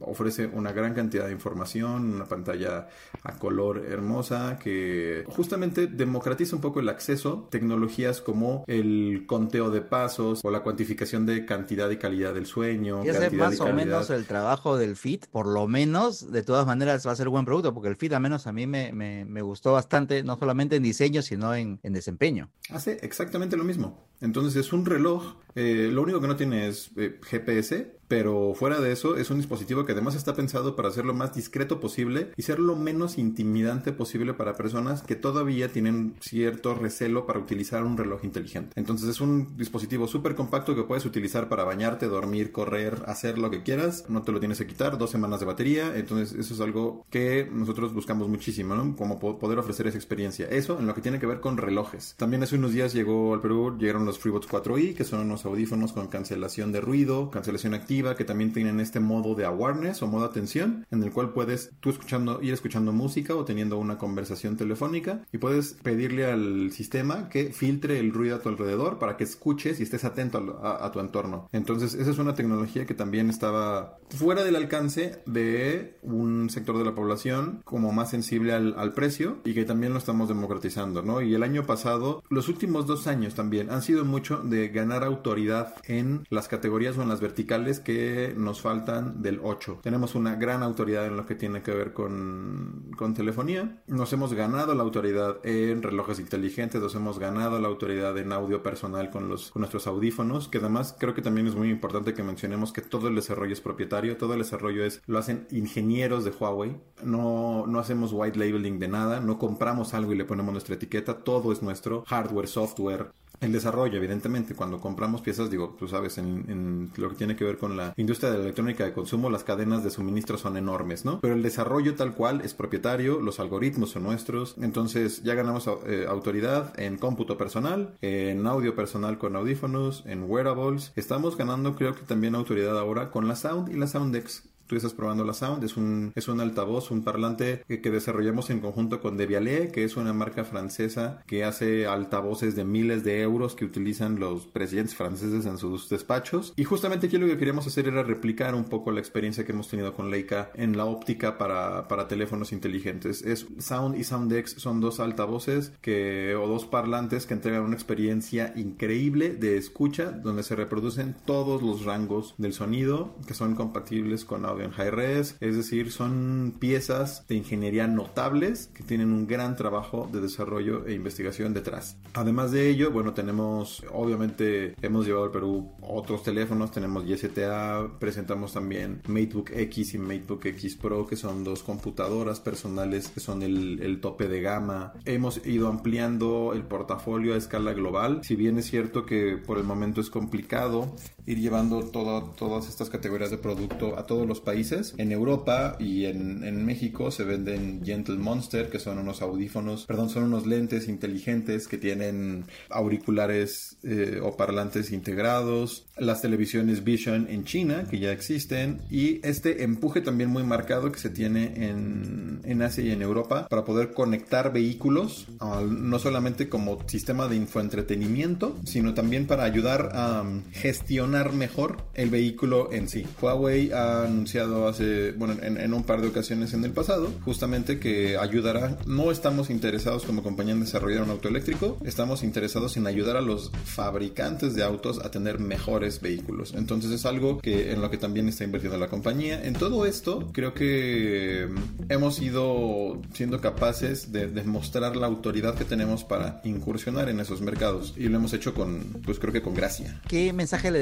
ofrece 0.00 0.46
una 0.46 0.72
gran 0.72 0.94
cantidad 0.94 1.26
de 1.26 1.32
información, 1.32 2.14
una 2.14 2.26
pantalla 2.26 2.88
a 3.22 3.38
color 3.38 3.84
hermosa 3.88 4.58
que 4.58 5.24
justamente 5.28 5.86
democratiza 5.86 6.56
un 6.56 6.62
poco 6.62 6.80
el 6.80 6.88
acceso, 6.88 7.48
tecnologías 7.50 8.20
como 8.20 8.64
el 8.66 9.24
conteo 9.26 9.70
de 9.70 9.80
pasos 9.80 10.40
o 10.42 10.50
la 10.50 10.60
cuantificación 10.60 11.26
de 11.26 11.44
cantidad 11.44 11.90
y 11.90 11.96
calidad 11.96 12.34
del 12.34 12.46
sueño. 12.46 13.04
Y 13.04 13.08
hace 13.08 13.30
más 13.30 13.60
o 13.60 13.72
menos 13.72 14.10
el 14.10 14.26
trabajo 14.26 14.76
del 14.76 14.96
Fit, 14.96 15.26
por 15.26 15.46
lo 15.46 15.66
menos, 15.66 16.32
de 16.32 16.42
todas 16.42 16.66
maneras 16.66 17.06
va 17.06 17.12
a 17.12 17.16
ser 17.16 17.28
un 17.28 17.32
buen 17.32 17.44
producto, 17.44 17.72
porque 17.72 17.88
el 17.88 17.96
Fit 17.96 18.12
al 18.12 18.20
menos 18.20 18.46
a 18.46 18.52
mí 18.52 18.66
me, 18.66 18.92
me, 18.92 19.42
gustó 19.42 19.72
bastante, 19.72 20.22
no 20.22 20.38
solamente 20.38 20.76
en 20.76 20.82
diseño, 20.82 21.22
sino 21.22 21.43
en, 21.52 21.80
en 21.82 21.92
desempeño. 21.92 22.50
Hace 22.70 22.98
exactamente 23.02 23.56
lo 23.56 23.64
mismo. 23.64 24.06
Entonces 24.20 24.56
es 24.56 24.72
un 24.72 24.86
reloj, 24.86 25.36
eh, 25.54 25.90
lo 25.92 26.02
único 26.02 26.20
que 26.20 26.28
no 26.28 26.36
tiene 26.36 26.68
es 26.68 26.90
eh, 26.96 27.20
GPS, 27.22 27.98
pero 28.08 28.54
fuera 28.54 28.80
de 28.80 28.92
eso 28.92 29.16
es 29.16 29.30
un 29.30 29.38
dispositivo 29.38 29.84
que 29.84 29.92
además 29.92 30.14
está 30.14 30.34
pensado 30.34 30.76
para 30.76 30.90
ser 30.90 31.04
lo 31.04 31.14
más 31.14 31.34
discreto 31.34 31.80
posible 31.80 32.32
y 32.36 32.42
ser 32.42 32.58
lo 32.58 32.76
menos 32.76 33.18
intimidante 33.18 33.92
posible 33.92 34.34
para 34.34 34.54
personas 34.54 35.02
que 35.02 35.16
todavía 35.16 35.72
tienen 35.72 36.14
cierto 36.20 36.74
recelo 36.74 37.26
para 37.26 37.38
utilizar 37.38 37.84
un 37.84 37.96
reloj 37.96 38.24
inteligente. 38.24 38.72
Entonces 38.76 39.08
es 39.08 39.20
un 39.20 39.56
dispositivo 39.56 40.06
súper 40.06 40.34
compacto 40.34 40.74
que 40.74 40.84
puedes 40.84 41.04
utilizar 41.04 41.48
para 41.48 41.64
bañarte, 41.64 42.06
dormir, 42.06 42.52
correr, 42.52 43.02
hacer 43.06 43.38
lo 43.38 43.50
que 43.50 43.62
quieras, 43.62 44.04
no 44.08 44.22
te 44.22 44.32
lo 44.32 44.40
tienes 44.40 44.58
que 44.58 44.66
quitar, 44.66 44.98
dos 44.98 45.10
semanas 45.10 45.40
de 45.40 45.46
batería, 45.46 45.96
entonces 45.96 46.38
eso 46.38 46.54
es 46.54 46.60
algo 46.60 47.04
que 47.10 47.48
nosotros 47.52 47.92
buscamos 47.92 48.28
muchísimo, 48.28 48.74
¿no? 48.74 48.96
Como 48.96 49.18
poder 49.18 49.58
ofrecer 49.58 49.86
esa 49.86 49.98
experiencia. 49.98 50.46
Eso 50.46 50.78
en 50.78 50.86
lo 50.86 50.94
que 50.94 51.00
tiene 51.00 51.18
que 51.18 51.26
ver 51.26 51.40
con 51.40 51.56
relojes. 51.56 52.14
También 52.16 52.42
hace 52.42 52.56
unos 52.56 52.72
días 52.72 52.92
llegó 52.92 53.34
al 53.34 53.40
Perú, 53.40 53.76
llegaron 53.78 54.04
los 54.04 54.18
FreeBuds 54.18 54.48
4i, 54.48 54.94
que 54.94 55.04
son 55.04 55.20
unos 55.20 55.44
audífonos 55.44 55.92
con 55.92 56.08
cancelación 56.08 56.72
de 56.72 56.80
ruido, 56.80 57.30
cancelación 57.30 57.74
activa, 57.74 58.03
que 58.14 58.24
también 58.24 58.52
tienen 58.52 58.80
este 58.80 59.00
modo 59.00 59.34
de 59.34 59.44
awareness 59.44 60.02
o 60.02 60.06
modo 60.06 60.24
atención, 60.24 60.86
en 60.90 61.02
el 61.02 61.10
cual 61.10 61.32
puedes 61.32 61.70
tú 61.80 61.90
escuchando, 61.90 62.42
ir 62.42 62.52
escuchando 62.52 62.92
música 62.92 63.34
o 63.34 63.44
teniendo 63.44 63.78
una 63.78 63.98
conversación 63.98 64.56
telefónica 64.56 65.22
y 65.32 65.38
puedes 65.38 65.74
pedirle 65.82 66.26
al 66.26 66.70
sistema 66.70 67.28
que 67.28 67.52
filtre 67.52 67.98
el 67.98 68.12
ruido 68.12 68.36
a 68.36 68.40
tu 68.40 68.48
alrededor 68.48 68.98
para 68.98 69.16
que 69.16 69.24
escuches 69.24 69.80
y 69.80 69.84
estés 69.84 70.04
atento 70.04 70.60
a, 70.62 70.84
a 70.84 70.92
tu 70.92 71.00
entorno. 71.00 71.48
Entonces, 71.52 71.94
esa 71.94 72.10
es 72.10 72.18
una 72.18 72.34
tecnología 72.34 72.86
que 72.86 72.94
también 72.94 73.30
estaba 73.30 73.98
fuera 74.10 74.44
del 74.44 74.56
alcance 74.56 75.22
de 75.26 75.96
un 76.02 76.50
sector 76.50 76.78
de 76.78 76.84
la 76.84 76.94
población 76.94 77.62
como 77.64 77.92
más 77.92 78.10
sensible 78.10 78.52
al, 78.52 78.74
al 78.78 78.92
precio 78.92 79.38
y 79.44 79.54
que 79.54 79.64
también 79.64 79.92
lo 79.92 79.98
estamos 79.98 80.28
democratizando, 80.28 81.02
¿no? 81.02 81.22
Y 81.22 81.34
el 81.34 81.42
año 81.42 81.66
pasado, 81.66 82.22
los 82.28 82.48
últimos 82.48 82.86
dos 82.86 83.06
años 83.06 83.34
también 83.34 83.70
han 83.70 83.82
sido 83.82 84.04
mucho 84.04 84.38
de 84.38 84.68
ganar 84.68 85.04
autoridad 85.04 85.74
en 85.84 86.26
las 86.30 86.48
categorías 86.48 86.98
o 86.98 87.02
en 87.02 87.08
las 87.08 87.20
verticales 87.20 87.80
que 87.84 88.34
nos 88.36 88.60
faltan 88.60 89.22
del 89.22 89.40
8. 89.42 89.80
Tenemos 89.82 90.14
una 90.14 90.34
gran 90.34 90.62
autoridad 90.62 91.06
en 91.06 91.16
lo 91.16 91.26
que 91.26 91.34
tiene 91.34 91.62
que 91.62 91.72
ver 91.72 91.92
con, 91.92 92.90
con 92.96 93.14
telefonía. 93.14 93.82
Nos 93.86 94.12
hemos 94.12 94.32
ganado 94.32 94.74
la 94.74 94.82
autoridad 94.82 95.38
en 95.44 95.82
relojes 95.82 96.18
inteligentes, 96.18 96.80
nos 96.80 96.94
hemos 96.94 97.18
ganado 97.18 97.60
la 97.60 97.68
autoridad 97.68 98.16
en 98.18 98.32
audio 98.32 98.62
personal 98.62 99.10
con, 99.10 99.28
los, 99.28 99.50
con 99.50 99.60
nuestros 99.60 99.86
audífonos, 99.86 100.48
que 100.48 100.58
además 100.58 100.96
creo 100.98 101.14
que 101.14 101.22
también 101.22 101.46
es 101.46 101.54
muy 101.54 101.70
importante 101.70 102.14
que 102.14 102.22
mencionemos 102.22 102.72
que 102.72 102.82
todo 102.82 103.08
el 103.08 103.14
desarrollo 103.14 103.52
es 103.52 103.60
propietario, 103.60 104.16
todo 104.16 104.32
el 104.32 104.40
desarrollo 104.40 104.84
es, 104.84 105.02
lo 105.06 105.18
hacen 105.18 105.46
ingenieros 105.50 106.24
de 106.24 106.30
Huawei, 106.30 106.76
no, 107.02 107.66
no 107.66 107.78
hacemos 107.78 108.12
white 108.12 108.38
labeling 108.38 108.78
de 108.78 108.88
nada, 108.88 109.20
no 109.20 109.38
compramos 109.38 109.94
algo 109.94 110.12
y 110.12 110.16
le 110.16 110.24
ponemos 110.24 110.52
nuestra 110.52 110.74
etiqueta, 110.74 111.18
todo 111.18 111.52
es 111.52 111.62
nuestro, 111.62 112.04
hardware, 112.06 112.48
software, 112.48 113.12
el 113.44 113.52
desarrollo, 113.52 113.96
evidentemente, 113.96 114.54
cuando 114.54 114.80
compramos 114.80 115.20
piezas, 115.20 115.50
digo, 115.50 115.76
tú 115.78 115.88
sabes, 115.88 116.18
en, 116.18 116.90
lo 116.96 117.08
que 117.10 117.16
tiene 117.16 117.36
que 117.36 117.44
ver 117.44 117.58
con 117.58 117.76
la 117.76 117.94
industria 117.96 118.30
de 118.30 118.38
la 118.38 118.44
electrónica 118.44 118.84
de 118.84 118.92
consumo, 118.92 119.30
las 119.30 119.44
cadenas 119.44 119.84
de 119.84 119.90
suministro 119.90 120.38
son 120.38 120.56
enormes, 120.56 121.04
¿no? 121.04 121.20
Pero 121.20 121.34
el 121.34 121.42
desarrollo 121.42 121.94
tal 121.94 122.14
cual 122.14 122.40
es 122.40 122.54
propietario, 122.54 123.20
los 123.20 123.40
algoritmos 123.40 123.90
son 123.90 124.04
nuestros, 124.04 124.56
entonces 124.60 125.22
ya 125.22 125.34
ganamos 125.34 125.68
eh, 125.86 126.06
autoridad 126.08 126.78
en 126.78 126.98
cómputo 126.98 127.36
personal, 127.36 127.94
en 128.00 128.46
audio 128.46 128.74
personal 128.74 129.18
con 129.18 129.36
audífonos, 129.36 130.04
en 130.06 130.24
wearables. 130.28 130.92
Estamos 130.96 131.36
ganando, 131.36 131.74
creo 131.76 131.94
que 131.94 132.02
también 132.02 132.34
autoridad 132.34 132.78
ahora 132.78 133.10
con 133.10 133.28
la 133.28 133.36
Sound 133.36 133.68
y 133.68 133.74
la 133.74 133.86
Soundex 133.86 134.42
tú 134.66 134.76
estás 134.76 134.94
probando 134.94 135.24
la 135.24 135.34
Sound, 135.34 135.64
es 135.64 135.76
un, 135.76 136.12
es 136.14 136.28
un 136.28 136.40
altavoz, 136.40 136.90
un 136.90 137.02
parlante 137.02 137.62
que, 137.68 137.80
que, 137.80 137.90
desarrollamos 137.90 138.50
en 138.50 138.60
conjunto 138.60 139.00
con 139.00 139.16
Devialet, 139.16 139.70
que 139.70 139.84
es 139.84 139.96
una 139.96 140.12
marca 140.12 140.44
francesa 140.44 141.22
que 141.26 141.44
hace 141.44 141.86
altavoces 141.86 142.56
de 142.56 142.64
miles 142.64 143.04
de 143.04 143.20
euros 143.22 143.54
que 143.54 143.64
utilizan 143.64 144.18
los 144.18 144.46
presidentes 144.46 144.94
franceses 144.94 145.46
en 145.46 145.58
sus 145.58 145.88
despachos. 145.88 146.52
Y 146.56 146.64
justamente 146.64 147.06
aquí 147.06 147.18
lo 147.18 147.26
que 147.26 147.38
queríamos 147.38 147.66
hacer 147.66 147.88
era 147.88 148.02
replicar 148.02 148.54
un 148.54 148.64
poco 148.64 148.90
la 148.90 149.00
experiencia 149.00 149.44
que 149.44 149.52
hemos 149.52 149.68
tenido 149.68 149.94
con 149.94 150.10
Leica 150.10 150.50
en 150.54 150.76
la 150.76 150.84
óptica 150.86 151.38
para, 151.38 151.88
para 151.88 152.08
teléfonos 152.08 152.52
inteligentes. 152.52 153.22
Es 153.22 153.46
Sound 153.58 153.96
y 153.96 154.04
Soundex 154.04 154.52
son 154.52 154.80
dos 154.80 155.00
altavoces 155.00 155.72
que, 155.80 156.34
o 156.34 156.46
dos 156.48 156.66
parlantes 156.66 157.26
que 157.26 157.34
entregan 157.34 157.62
una 157.62 157.74
experiencia 157.74 158.52
increíble 158.56 159.34
de 159.34 159.56
escucha 159.56 160.10
donde 160.10 160.42
se 160.42 160.56
reproducen 160.56 161.14
todos 161.24 161.62
los 161.62 161.84
rangos 161.84 162.34
del 162.38 162.52
sonido 162.52 163.14
que 163.26 163.34
son 163.34 163.54
compatibles 163.54 164.24
con 164.24 164.44
audio 164.44 164.53
en 164.60 164.70
high-res, 164.70 165.36
es 165.40 165.56
decir, 165.56 165.92
son 165.92 166.54
piezas 166.58 167.26
de 167.28 167.36
ingeniería 167.36 167.86
notables 167.86 168.70
que 168.74 168.82
tienen 168.82 169.12
un 169.12 169.26
gran 169.26 169.56
trabajo 169.56 170.08
de 170.12 170.20
desarrollo 170.20 170.86
e 170.86 170.94
investigación 170.94 171.54
detrás. 171.54 171.96
Además 172.14 172.52
de 172.52 172.68
ello, 172.68 172.90
bueno, 172.90 173.12
tenemos, 173.12 173.84
obviamente, 173.92 174.74
hemos 174.82 175.06
llevado 175.06 175.24
al 175.24 175.30
Perú 175.30 175.72
otros 175.80 176.22
teléfonos, 176.22 176.70
tenemos 176.70 177.04
YSTA, 177.04 177.98
presentamos 177.98 178.52
también 178.52 179.02
MateBook 179.06 179.50
X 179.50 179.94
y 179.94 179.98
MateBook 179.98 180.46
X 180.46 180.76
Pro, 180.76 181.06
que 181.06 181.16
son 181.16 181.44
dos 181.44 181.62
computadoras 181.62 182.40
personales 182.40 183.08
que 183.08 183.20
son 183.20 183.42
el, 183.42 183.80
el 183.82 184.00
tope 184.00 184.28
de 184.28 184.40
gama. 184.40 184.92
Hemos 185.04 185.44
ido 185.46 185.68
ampliando 185.68 186.52
el 186.54 186.62
portafolio 186.62 187.34
a 187.34 187.36
escala 187.36 187.72
global, 187.72 188.20
si 188.22 188.36
bien 188.36 188.58
es 188.58 188.66
cierto 188.66 189.04
que 189.06 189.36
por 189.36 189.58
el 189.58 189.64
momento 189.64 190.00
es 190.00 190.10
complicado 190.10 190.94
ir 191.26 191.38
llevando 191.40 191.84
toda, 191.84 192.34
todas 192.36 192.68
estas 192.68 192.90
categorías 192.90 193.30
de 193.30 193.38
producto 193.38 193.98
a 193.98 194.06
todos 194.06 194.26
los 194.26 194.40
países. 194.40 194.94
En 194.98 195.12
Europa 195.12 195.76
y 195.78 196.04
en, 196.04 196.44
en, 196.44 196.64
México 196.64 197.10
se 197.10 197.24
venden 197.24 197.82
Gentle 197.84 198.16
Monster, 198.16 198.68
que 198.70 198.78
son 198.78 198.98
unos 198.98 199.22
audífonos, 199.22 199.86
perdón, 199.86 200.10
son 200.10 200.24
unos 200.24 200.46
lentes 200.46 200.88
inteligentes 200.88 201.68
que 201.68 201.78
tienen 201.78 202.44
auriculares 202.70 203.76
eh, 203.82 204.20
o 204.22 204.36
parlantes 204.36 204.92
integrados. 204.92 205.86
Las 205.96 206.22
televisiones 206.22 206.84
Vision 206.84 207.26
en 207.28 207.44
China, 207.44 207.84
que 207.90 207.98
ya 207.98 208.12
existen. 208.12 208.80
Y 208.90 209.20
este 209.26 209.62
empuje 209.62 210.00
también 210.00 210.30
muy 210.30 210.42
marcado 210.42 210.90
que 210.92 210.98
se 210.98 211.10
tiene 211.10 211.68
en, 211.68 212.40
en 212.44 212.62
Asia 212.62 212.84
y 212.84 212.90
en 212.90 213.02
Europa 213.02 213.46
para 213.48 213.64
poder 213.64 213.92
conectar 213.92 214.52
vehículos, 214.52 215.28
uh, 215.40 215.60
no 215.60 215.98
solamente 215.98 216.48
como 216.48 216.78
sistema 216.86 217.28
de 217.28 217.36
infoentretenimiento, 217.36 218.56
sino 218.64 218.94
también 218.94 219.26
para 219.26 219.44
ayudar 219.44 219.90
a 219.94 220.22
um, 220.22 220.42
gestionar 220.52 221.13
mejor 221.32 221.84
el 221.94 222.10
vehículo 222.10 222.72
en 222.72 222.88
sí. 222.88 223.06
Huawei 223.20 223.72
ha 223.72 224.04
anunciado 224.04 224.68
hace, 224.68 225.12
bueno, 225.12 225.36
en, 225.42 225.58
en, 225.58 225.74
un 225.74 225.84
par 225.84 226.00
de 226.00 226.08
ocasiones 226.08 226.52
en 226.54 226.64
el 226.64 226.72
pasado, 226.72 227.10
justamente 227.24 227.78
que 227.78 228.16
ayudará, 228.18 228.78
no 228.86 229.10
estamos 229.10 229.50
interesados 229.50 230.04
como 230.04 230.22
compañía 230.22 230.54
en 230.54 230.60
desarrollar 230.60 231.02
un 231.02 231.10
auto 231.10 231.28
eléctrico, 231.28 231.78
estamos 231.84 232.22
interesados 232.22 232.76
en 232.76 232.86
ayudar 232.86 233.16
a 233.16 233.20
los 233.20 233.50
fabricantes 233.64 234.54
de 234.54 234.62
autos 234.62 235.00
a 235.04 235.10
tener 235.10 235.38
mejores 235.38 236.00
vehículos. 236.00 236.54
Entonces 236.56 236.90
es 236.90 237.06
algo 237.06 237.38
que 237.38 237.72
en 237.72 237.80
lo 237.80 237.90
que 237.90 237.98
también 237.98 238.28
está 238.28 238.44
invirtiendo 238.44 238.78
la 238.78 238.88
compañía. 238.88 239.44
En 239.44 239.54
todo 239.54 239.86
esto, 239.86 240.30
creo 240.32 240.54
que 240.54 241.48
hemos 241.88 242.20
ido 242.20 243.00
siendo 243.12 243.40
capaces 243.40 244.12
de 244.12 244.26
demostrar 244.26 244.96
la 244.96 245.06
autoridad 245.06 245.54
que 245.54 245.64
tenemos 245.64 246.04
para 246.04 246.40
incursionar 246.44 247.08
en 247.08 247.20
esos 247.20 247.40
mercados 247.40 247.94
y 247.96 248.08
lo 248.08 248.16
hemos 248.16 248.32
hecho 248.32 248.54
con, 248.54 248.80
pues 249.04 249.18
creo 249.18 249.32
que 249.32 249.42
con 249.42 249.54
gracia. 249.54 250.00
¿Qué 250.08 250.32
mensaje 250.32 250.70
le 250.70 250.78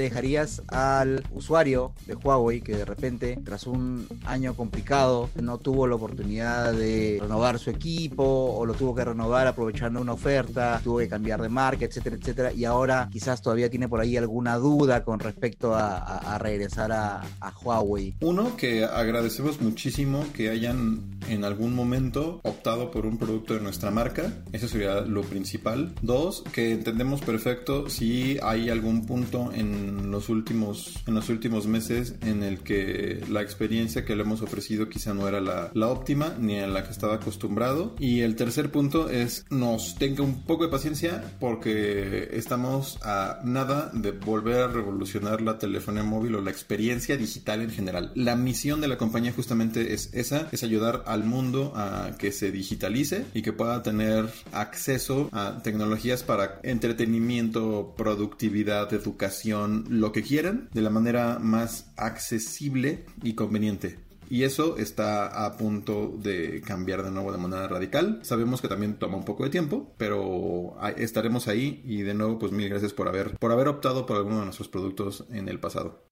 al 0.69 1.25
usuario 1.33 1.93
de 2.07 2.15
Huawei 2.15 2.61
que 2.61 2.77
de 2.77 2.85
repente 2.85 3.39
tras 3.45 3.67
un 3.67 4.07
año 4.25 4.55
complicado 4.55 5.29
no 5.41 5.59
tuvo 5.59 5.87
la 5.87 5.97
oportunidad 5.97 6.73
de 6.73 7.19
renovar 7.21 7.59
su 7.59 7.71
equipo 7.71 8.25
o 8.25 8.65
lo 8.65 8.75
tuvo 8.75 8.95
que 8.95 9.05
renovar 9.05 9.47
aprovechando 9.47 10.01
una 10.01 10.13
oferta, 10.13 10.81
tuvo 10.83 10.99
que 10.99 11.09
cambiar 11.09 11.43
de 11.43 11.49
marca, 11.49 11.85
etcétera, 11.85 12.17
etcétera, 12.17 12.53
y 12.53 12.65
ahora 12.65 13.09
quizás 13.13 13.43
todavía 13.43 13.69
tiene 13.69 13.89
por 13.89 14.01
ahí 14.01 14.17
alguna 14.17 14.57
duda 14.57 15.05
con 15.05 15.19
respecto 15.19 15.75
a 15.75 16.39
regresar 16.39 16.93
a, 16.93 17.23
a, 17.41 17.53
Huawei? 17.63 18.15
Uno, 18.21 18.57
que 18.57 18.85
agradecemos 18.85 19.61
muchísimo 19.61 20.25
que 20.35 20.51
hayan 20.51 21.01
en 21.29 21.45
algún 21.45 21.75
momento 21.75 22.41
optado 22.43 22.91
por 22.91 23.07
un 23.07 23.19
producto 23.19 23.55
de 23.55 23.61
nuestra 23.61 23.91
marca, 23.91 24.33
eso 24.53 24.69
sería 24.69 25.01
lo 25.01 25.23
principal. 25.23 25.95
Dos, 26.03 26.43
que 26.53 26.73
entendemos 26.73 27.21
perfecto 27.21 27.89
si 27.89 28.39
hay 28.43 28.71
algún 28.71 29.07
punto 29.07 29.53
en 29.53 30.11
los 30.13 30.29
últimos, 30.29 31.03
en 31.07 31.15
los 31.15 31.29
últimos 31.29 31.67
meses 31.67 32.15
en 32.23 32.43
el 32.43 32.61
que 32.61 33.25
la 33.29 33.43
experiencia 33.43 34.05
que 34.05 34.15
le 34.15 34.23
hemos 34.23 34.43
ofrecido 34.43 34.89
quizá 34.89 35.15
no 35.15 35.27
era 35.27 35.41
la, 35.41 35.71
la 35.75 35.89
óptima 35.89 36.37
ni 36.39 36.61
a 36.61 36.67
la 36.67 36.85
que 36.85 36.91
estaba 36.91 37.15
acostumbrado. 37.15 37.97
Y 37.99 38.21
el 38.21 38.37
tercer 38.37 38.71
punto 38.71 39.09
es 39.09 39.45
nos 39.51 39.97
tenga 39.97 40.23
un 40.23 40.45
poco 40.45 40.65
de 40.65 40.71
paciencia 40.71 41.23
porque 41.41 42.29
estamos 42.33 42.99
a 43.03 43.41
nada 43.45 43.91
de 43.93 44.13
volver 44.13 44.61
a 44.61 44.69
revolucionar 44.69 45.41
la 45.41 45.59
telefonía 45.59 46.03
móvil 46.03 46.37
o 46.37 46.41
la 46.41 46.51
experiencia 46.51 47.17
digital 47.17 47.63
en 47.63 47.71
general. 47.71 48.13
La 48.15 48.37
misión 48.37 48.81
de 48.81 48.89
la 48.89 48.99
compañía 48.99 49.33
justamente 49.33 49.95
es 49.95 50.11
esa, 50.13 50.49
es 50.53 50.63
ayudar 50.63 51.05
al 51.07 51.25
mundo 51.25 51.73
a 51.75 52.13
que 52.19 52.33
se 52.33 52.51
digitalice 52.51 53.25
y 53.35 53.43
que 53.43 53.53
pueda 53.53 53.83
tener 53.83 54.29
acceso 54.53 55.29
a 55.33 55.61
tecnologías 55.63 56.23
para 56.23 56.61
entretenimiento, 56.63 57.95
productividad, 57.97 58.93
educación, 58.93 59.87
lo 60.03 60.11
que 60.11 60.23
quieran, 60.23 60.69
de 60.75 60.83
la 60.83 60.91
manera 60.91 61.39
más 61.39 61.93
accesible 61.97 63.07
y 63.23 63.35
conveniente. 63.35 64.01
Y 64.29 64.43
eso 64.43 64.77
está 64.77 65.47
a 65.47 65.57
punto 65.57 66.13
de 66.19 66.61
cambiar 66.63 67.05
de 67.05 67.13
nuevo 67.13 67.31
de 67.31 67.39
manera 67.39 67.69
radical. 67.69 68.19
Sabemos 68.23 68.61
que 68.61 68.67
también 68.67 68.99
toma 68.99 69.17
un 69.17 69.25
poco 69.25 69.45
de 69.45 69.51
tiempo, 69.51 69.95
pero 69.99 70.75
estaremos 70.97 71.47
ahí 71.47 71.83
y 71.85 72.03
de 72.03 72.15
nuevo 72.15 72.39
pues 72.39 72.51
mil 72.51 72.69
gracias 72.69 72.93
por 72.93 73.07
haber, 73.07 73.39
por 73.39 73.53
haber 73.53 73.69
optado 73.69 74.05
por 74.05 74.17
alguno 74.17 74.39
de 74.41 74.47
nuestros 74.47 74.69
productos 74.69 75.25
en 75.31 75.49
el 75.49 75.61
pasado. 75.61 76.12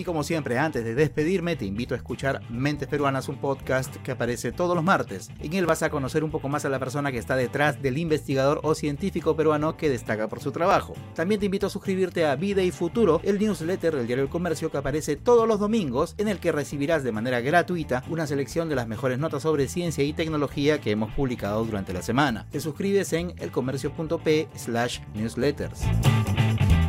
Y 0.00 0.02
como 0.02 0.24
siempre, 0.24 0.56
antes 0.56 0.82
de 0.82 0.94
despedirme, 0.94 1.56
te 1.56 1.66
invito 1.66 1.92
a 1.92 1.98
escuchar 1.98 2.40
Mentes 2.48 2.88
Peruanas, 2.88 3.28
un 3.28 3.36
podcast 3.36 3.94
que 3.96 4.12
aparece 4.12 4.50
todos 4.50 4.74
los 4.74 4.82
martes. 4.82 5.28
En 5.40 5.52
él 5.52 5.66
vas 5.66 5.82
a 5.82 5.90
conocer 5.90 6.24
un 6.24 6.30
poco 6.30 6.48
más 6.48 6.64
a 6.64 6.70
la 6.70 6.78
persona 6.78 7.12
que 7.12 7.18
está 7.18 7.36
detrás 7.36 7.82
del 7.82 7.98
investigador 7.98 8.60
o 8.62 8.74
científico 8.74 9.36
peruano 9.36 9.76
que 9.76 9.90
destaca 9.90 10.26
por 10.26 10.40
su 10.40 10.52
trabajo. 10.52 10.94
También 11.14 11.38
te 11.38 11.44
invito 11.44 11.66
a 11.66 11.70
suscribirte 11.70 12.24
a 12.24 12.34
Vida 12.34 12.62
y 12.62 12.70
Futuro, 12.70 13.20
el 13.24 13.38
newsletter 13.38 13.94
del 13.94 14.06
diario 14.06 14.24
El 14.24 14.30
Comercio 14.30 14.70
que 14.70 14.78
aparece 14.78 15.16
todos 15.16 15.46
los 15.46 15.60
domingos, 15.60 16.14
en 16.16 16.28
el 16.28 16.40
que 16.40 16.50
recibirás 16.50 17.04
de 17.04 17.12
manera 17.12 17.42
gratuita 17.42 18.02
una 18.08 18.26
selección 18.26 18.70
de 18.70 18.76
las 18.76 18.88
mejores 18.88 19.18
notas 19.18 19.42
sobre 19.42 19.68
ciencia 19.68 20.02
y 20.02 20.14
tecnología 20.14 20.80
que 20.80 20.92
hemos 20.92 21.12
publicado 21.12 21.62
durante 21.62 21.92
la 21.92 22.00
semana. 22.00 22.46
Te 22.50 22.60
suscribes 22.60 23.12
en 23.12 23.34
elcomercio.p 23.36 24.48
slash 24.54 25.00
newsletters. 25.12 25.82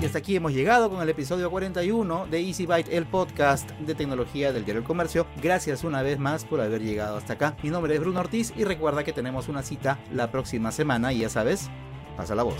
Y 0.02 0.06
hasta 0.06 0.18
aquí 0.18 0.36
hemos 0.36 0.52
llegado 0.52 0.90
con 0.90 1.00
el 1.00 1.10
episodio 1.10 1.52
41 1.52 2.26
de 2.26 2.42
Easy 2.42 2.66
Byte, 2.66 2.92
el 2.92 3.06
podcast 3.06 3.70
de 3.74 3.94
tecnología 3.94 4.52
del 4.52 4.66
diario 4.66 4.80
El 4.80 4.88
Comercio. 4.88 5.28
Gracias 5.44 5.84
una 5.84 6.02
vez 6.02 6.18
más 6.18 6.44
por 6.44 6.60
haber 6.60 6.82
llegado 6.82 7.18
hasta 7.18 7.34
acá. 7.34 7.56
Mi 7.62 7.70
nombre 7.70 7.94
es 7.94 8.00
Bruno 8.00 8.20
Ortiz 8.20 8.52
y 8.58 8.64
recuerda 8.64 9.04
que 9.04 9.14
tenemos 9.14 9.48
una 9.48 9.62
cita 9.62 10.00
la 10.12 10.32
próxima 10.32 10.72
semana 10.72 11.14
y 11.14 11.20
ya 11.20 11.30
sabes, 11.30 11.70
pasa 12.18 12.34
la 12.34 12.42
voz. 12.42 12.58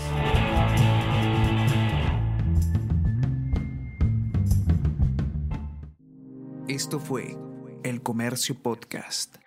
Esto 6.68 7.00
fue 7.00 7.36
El 7.82 8.02
Comercio 8.02 8.54
Podcast. 8.54 9.41